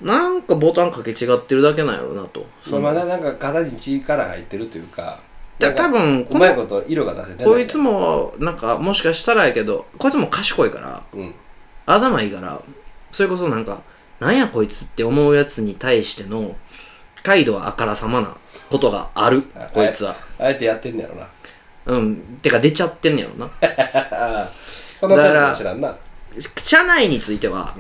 [0.03, 2.45] なんかボタンかけ違ってるだけなんやろうなと。
[2.69, 5.21] そまだなんか肩に力入ってるというか
[5.59, 7.53] じゃあ多分うまいこと色が出せてない。
[7.53, 11.35] こいつもなんかもしかしたらやけどこいつも賢いからうん。
[11.87, 12.61] 頭いいから
[13.11, 13.83] それこそなんか
[14.21, 16.57] なんやこいつって思うやつに対しての
[17.23, 18.37] 態度はあからさまな
[18.71, 20.17] ことがあるあこいつは。
[20.39, 21.29] あえてやってんねやろな。
[21.87, 22.17] うん。
[22.43, 23.51] てか出ちゃってんねやろな。
[24.99, 25.35] そのタイプ
[25.65, 25.97] から
[26.57, 27.75] 社内については、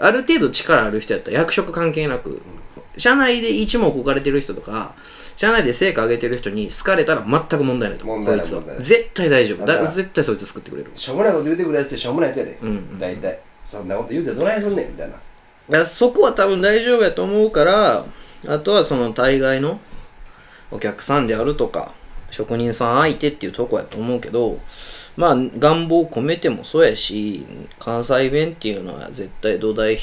[0.00, 2.40] ある程度力ある人やったら役職関係なく、
[2.96, 4.94] 社内で一目置かれてる人とか
[5.36, 8.60] 社内で成果上げてる人に好かれたら全く問題ないと問題ないこいつは。
[8.60, 8.84] 問題ない。
[8.84, 9.58] 絶対大丈夫。
[9.60, 10.90] だからだ絶対そいつ救ってくれる。
[10.94, 12.98] しょうもないこと言うてくるやつってしょうもないやつやで、うんうん。
[12.98, 13.38] 大体。
[13.66, 15.14] そんなこと言うてどないすんねんみたいな。
[15.14, 18.04] だからそこは多分大丈夫やと思うから
[18.46, 19.78] あとはその大概の
[20.70, 21.92] お客さんであるとか
[22.30, 24.58] 職人さん相手っていうとこやと思うけど
[25.18, 27.44] まあ願望込めてもそうやし
[27.80, 29.98] 関西弁っていうのは絶対土台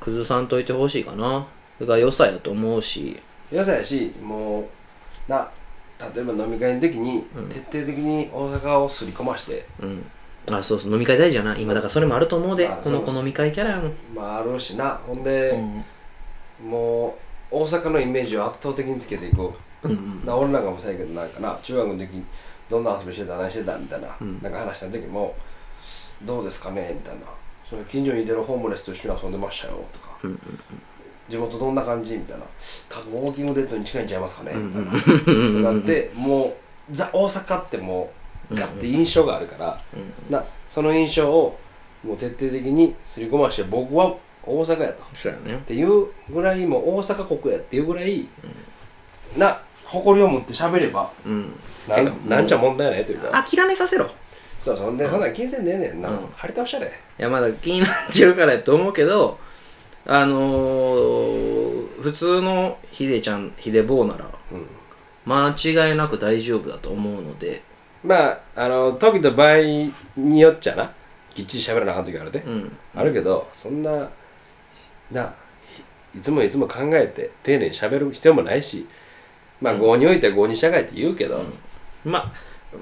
[0.00, 1.46] 崩さんといてほしいかな。
[1.78, 3.16] それが良さやと思うし。
[3.52, 4.64] よさやしもう
[5.28, 5.48] な
[6.14, 9.64] 例えば飲み会の時に、徹底的に大阪をすり込まして。
[9.80, 10.04] うん。
[10.50, 11.56] あそうそう飲み会大事やな。
[11.56, 12.66] 今だからそれもあると思うで。
[12.66, 13.92] あこの子飲み会キャラやもん。
[14.12, 15.00] まああるしな。
[15.06, 16.68] ほんで、うん。
[16.68, 17.16] も
[17.52, 20.20] う大阪のイメージを圧倒的につけていこう、うんうん。
[20.20, 22.08] だから俺なんかもそうやけどなんかな中学の時
[22.72, 24.40] どんな遊びしてた何してたみたいな、うん。
[24.42, 25.34] なんか話した時も
[26.24, 27.22] どうですかねみたいな。
[27.68, 30.38] その近所にいてるホームレスと一緒に遊んでましたよとか、うんうん
[31.28, 32.44] 地元どんな感じみたいな。
[32.88, 36.54] 多分ウォーキングデッドに近いんちゃいますかねみたいな、うんとかってもう
[36.90, 38.10] ザ大阪っても
[38.50, 41.58] うガッて印象があるから、うんなその印象を
[42.04, 45.02] もう徹底的にすり込まして僕は大阪やと。
[45.02, 45.62] っそうやね。
[45.64, 48.26] ていうぐらいもう大阪国やっていうぐらい、
[49.36, 49.60] な
[49.92, 51.10] 誇りを持って喋れば。
[51.26, 51.52] うん。
[51.86, 53.44] なんなんちゃ問題ないというか。
[53.44, 54.08] 諦めさせろ。
[54.58, 56.26] そうそんでそんなん気にせんでええねんな、うん。
[56.34, 59.36] 張り倒したでいやまだ気になってるからやと思うけど
[60.06, 64.66] あのー、普通のヒデちゃんヒデボーならうん。
[65.26, 67.62] 間違いなく大丈夫だと思うので。
[68.04, 69.58] まああの時と場合
[70.16, 70.90] によっちゃな。
[71.34, 72.76] きっちり喋らなあかん時あるで、うん。
[72.94, 74.08] あるけどそんな
[75.10, 75.34] な
[76.14, 78.86] いつもいつも考えて丁寧に喋る必要もないし
[79.62, 81.40] まあ合においては合に従いって言うけど、
[82.04, 82.32] まあ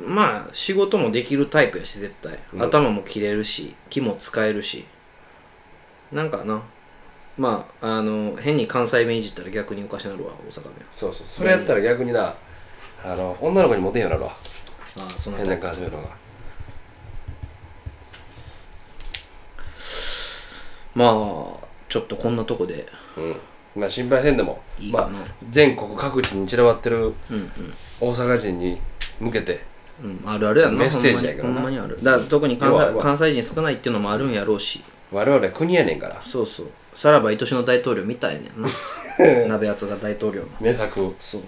[0.05, 2.62] まあ仕事もできるタイプやし絶対、うん。
[2.62, 4.85] 頭も切れるし気も使えるし。
[6.11, 6.62] なんかな。
[7.39, 11.26] まああの変に関西弁いじったら逆におかしなるわ大阪弁そうそう。
[11.26, 12.35] それやったら逆にな
[13.05, 14.31] あの女の子にモテんようになるわ。
[14.99, 16.16] ああそんな変なの方が。
[20.95, 22.87] まあちょっとこんなとこで。
[23.16, 23.37] うん
[23.76, 24.60] まあ心配せんでも
[24.90, 25.10] まあ、
[25.50, 27.14] 全国各地に散らばってるうん
[28.00, 28.78] 大阪人に
[29.20, 29.60] 向けて
[30.02, 31.54] うん、うん、あるあるやんなメッセージやけどな。
[31.54, 31.78] ほんまに。
[31.78, 32.02] ある。
[32.02, 34.82] だ特に関西関西人少ないっていうのもあるんやろうし。
[35.12, 36.20] 我々は国やねんから。
[36.22, 36.66] そうそう。
[36.94, 38.68] さらば愛しの大統領みたいねんな。
[39.48, 40.48] 鍋やつが大統領の。
[40.60, 41.42] 名作そう。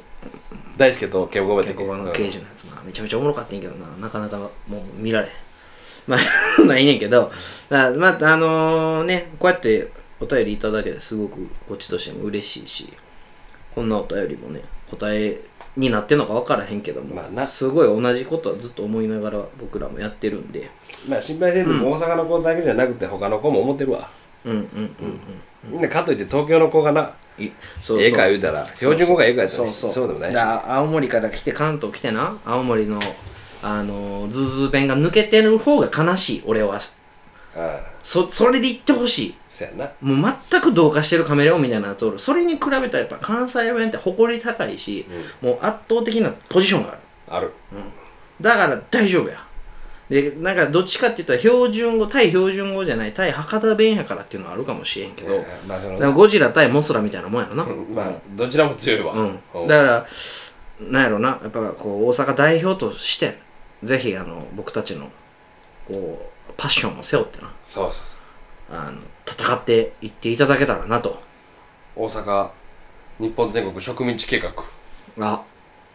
[0.76, 2.82] 大輔とケンゴメ結構あの刑事のやつな。
[2.84, 3.86] めちゃめちゃおもろかったんやけどな。
[3.96, 5.32] なかなかもう見られへん。
[6.06, 7.30] まあ ないねんけど。
[7.68, 9.88] だまああのねこうやって
[10.22, 12.92] お便りいただけですごくこっちとしても嬉しいし
[13.74, 14.60] こんなお便りもね
[14.90, 15.40] 答え
[15.76, 17.46] になってんのか分からへんけども、まあな。
[17.46, 20.70] すごい同じことはずっと思いながら僕らもやってるんで。
[21.08, 24.10] まあ心配せんでも大阪の子だけじゃなくて他の子も思ってるわ。
[24.44, 25.20] うんうんうん
[25.64, 28.02] みんなかといって東京の子がなうんいそう。
[28.02, 29.90] ええか言うたら標準語がええか言うたらそうそう。
[29.90, 30.34] そうでもないし。
[30.34, 33.00] だから青森から来て関東来てな青森の
[33.62, 36.80] あのーズーズー弁が抜けてる方が悲しい俺は
[38.02, 39.34] そそれで言ってほしい。
[39.48, 39.90] そやな。
[40.00, 45.06] もう全く同化してるカメレオンみたいなやつおるそれに比べたらやっぱ関西弁って誇り高いし、
[45.40, 46.98] もう圧倒的なポジションがある。
[47.28, 47.52] ある。
[48.40, 49.44] だから大丈夫や。
[50.08, 59.38] でなんかどっちかって言ったら標準語対標準語じゃない対博多弁やからっていうのはあるかもしれんけど、だまあそのからゴジラ対モスラみたいなもんやろな、 まあどちらも強いわうん。
[59.54, 59.66] うん。
[59.66, 60.06] だから
[60.80, 61.28] なんやろな。
[61.42, 63.38] やっぱこう大阪代表として
[63.82, 65.10] ぜひあの僕たちの
[65.86, 67.50] こうパッションを背負ってな。
[67.64, 68.06] そうそう
[68.70, 68.78] そう。
[68.78, 71.20] あの戦っていっていただけたらなと。
[71.96, 72.50] 大阪
[73.18, 74.50] 日本全国植民地計画。
[74.50, 74.64] こ
[75.20, 75.42] あ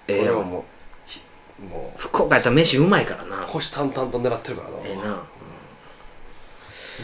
[0.08, 0.26] ええ。
[0.26, 0.64] れはもう
[1.06, 1.22] ひ
[1.60, 3.46] もう福岡やったら飯うまいからな。
[3.48, 4.78] 虎視眈々と狙ってるからな。
[4.86, 5.24] ええな。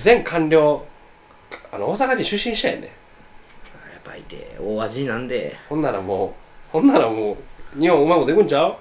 [0.02, 0.86] 全官僚
[1.72, 2.82] あの大阪人出身者やね。
[2.84, 2.92] やっ
[4.04, 5.58] ぱいて大味なんで。
[5.70, 6.36] ほんならも
[6.70, 7.38] うほんならも
[7.78, 8.78] う日本うまいこといくんちゃう？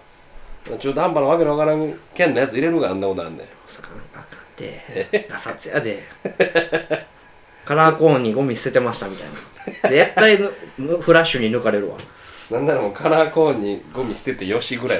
[0.78, 6.04] 中途半端なわけのわからん県のやつ入れるがあんなことなんだよ大阪なんかあかんてガサツやで。
[7.64, 9.88] カラーコーンにゴミ捨ててましたみたいな。
[9.88, 11.96] 絶対フラッシュに抜かれるわ。
[12.50, 14.98] なんならもうカラーコーンにゴミ捨ててよしぐらい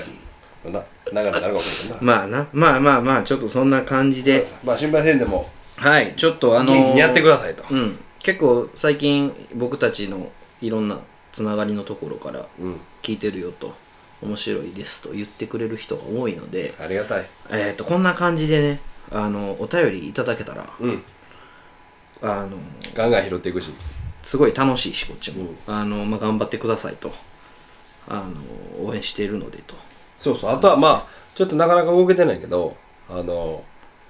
[0.65, 2.03] のな流れになるかもしれんな。
[2.03, 2.47] まあな。
[2.53, 4.43] まあまあまあちょっとそんな感じで。
[4.65, 5.49] まあ心配せんでも。
[5.77, 7.65] はいちょっとあの元気にやってくださいと。
[7.71, 7.99] うん。
[8.21, 10.99] 結構最近僕たちのいろんな
[11.33, 12.81] つながりのところからうん。
[13.03, 13.75] 聞いてるよと
[14.23, 17.27] 面白いですと言ってくれる人が多いので、ありがたい。
[17.51, 18.81] えー、とこんな感じでね
[19.13, 21.03] あのお便りいただけたらうん。
[22.23, 22.51] あの
[22.95, 23.71] ガンガン拾っていくし。
[24.25, 27.13] すごい楽しいしこっちも、あのまあ、頑張ってくださいと。
[28.09, 28.25] あ
[28.81, 29.75] の応援しているのでと。
[30.17, 30.51] そうそう。
[30.53, 32.77] あとはまあちょっとなかなか動けてないけど
[33.11, 33.65] あの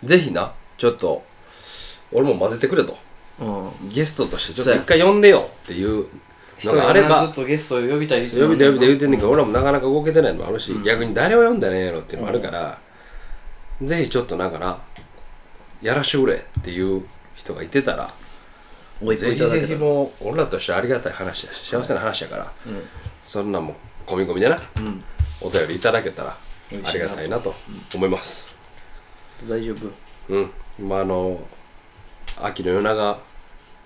[0.04, 1.22] ぜひなちょっと
[2.12, 2.96] 俺も混ぜてくれと。
[3.40, 3.88] うん。
[3.90, 6.06] ゲストとしてちょっと一回呼んでよっていう
[6.64, 12.78] のがあればずっとゲストを呼びたい呼びて呼びて言うてんねんけど俺らもなかなか動けてないのもあるし、逆に誰を呼んだらええんやろっていうのもあるから、
[13.82, 14.78] ぜひちょっとなんかな
[15.82, 17.04] やらしてくれっていう
[17.34, 18.12] 人がいてたら
[19.02, 22.52] おいぜひぜひもう俺らとしてはありがたい話やし幸せな話やから、
[23.22, 23.74] そんなんも
[24.06, 24.58] 込み込みでな、ん。
[25.42, 26.36] お便りいただけたら
[26.84, 27.52] ありがたいなと
[27.94, 28.46] 思います。
[29.48, 29.88] 大丈夫。
[30.28, 30.50] うん、
[30.88, 31.40] まああの
[32.40, 33.16] 秋の夜長っ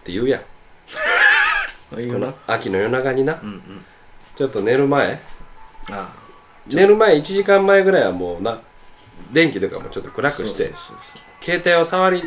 [0.04, 0.42] て言うやん。
[2.46, 3.84] 秋の夜長にな、うんうん。
[4.36, 5.18] ちょっと寝る前。
[5.90, 6.12] あ
[6.68, 8.60] 寝る前1時間前ぐらいはもうな
[9.32, 12.22] 電気とかもちょっと暗あくしてそうそうそう携帯を触り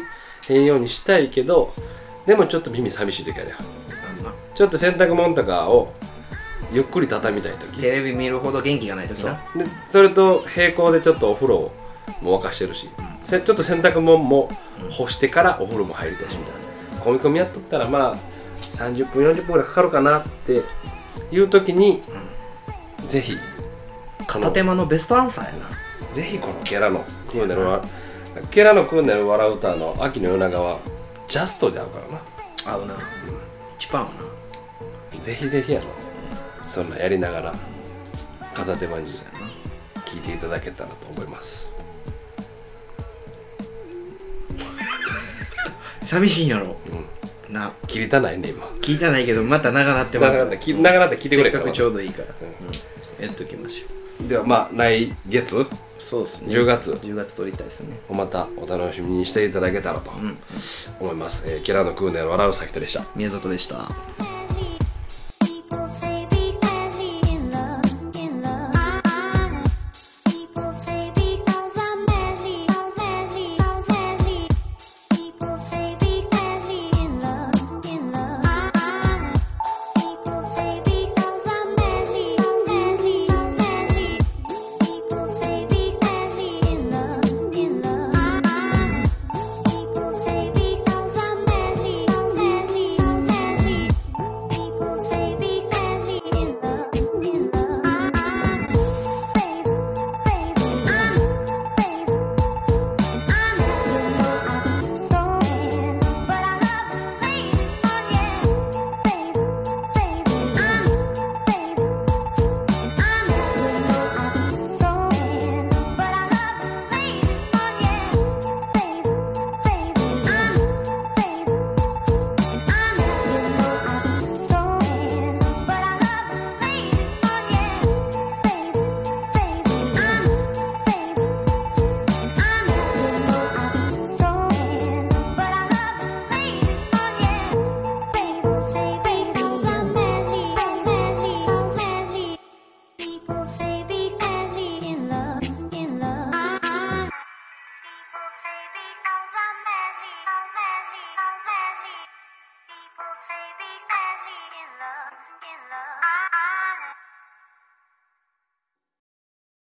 [0.48, 1.74] へんようにしたいけど
[2.26, 3.58] でもちょっと耳寂しい時あるや
[4.56, 5.94] ちょっと洗濯物とかを
[6.72, 7.80] ゆっくり畳みたい時。
[7.80, 9.32] テレビ見るほど元気がない時そう。
[9.32, 11.72] なでそれと並行でちょっとお風呂
[12.22, 12.90] も沸かしてるし、
[13.22, 14.50] せちょっと洗濯物も
[14.92, 16.54] 干してからお風呂も入りたいしみたい
[17.00, 17.04] な。
[17.04, 18.16] 込み込みやっとったらまあ
[18.72, 20.62] 30分40分ぐらいかかるかなって
[21.32, 22.02] いう時に、
[23.08, 23.38] ぜひ
[24.28, 25.70] 片手間のベストアンサーやな。
[26.14, 27.82] ぜひこのゲラのクーネルは
[28.52, 30.80] ゲラのクーネル笑う歌の秋の夜長は
[31.28, 32.74] ジャストで合うからな。
[32.74, 32.96] 合うな、
[33.78, 34.08] 一番合う
[35.18, 35.22] な。
[35.22, 35.86] ぜひぜひやな。
[36.68, 37.56] そんなやりながら
[38.54, 41.72] 片手間に聞いていただけたらと思います。
[46.04, 46.76] 寂しいんやろ、
[47.50, 47.74] な。
[47.88, 48.66] 切りたないね今。
[48.82, 53.26] 聞いたないけどまた長なっても長なったき長なったら聞いてくれせっかくちょょうどいいから、うん。
[53.26, 55.66] やっときましょうではまあ来月？
[55.98, 56.54] そうですね。
[56.54, 58.00] 10月？10月撮りたいですね。
[58.10, 60.12] またお楽しみにしていただけたらと
[61.00, 63.04] 思います、えーキラのクーネル笑うさきとでした。
[63.16, 63.90] 宮里でした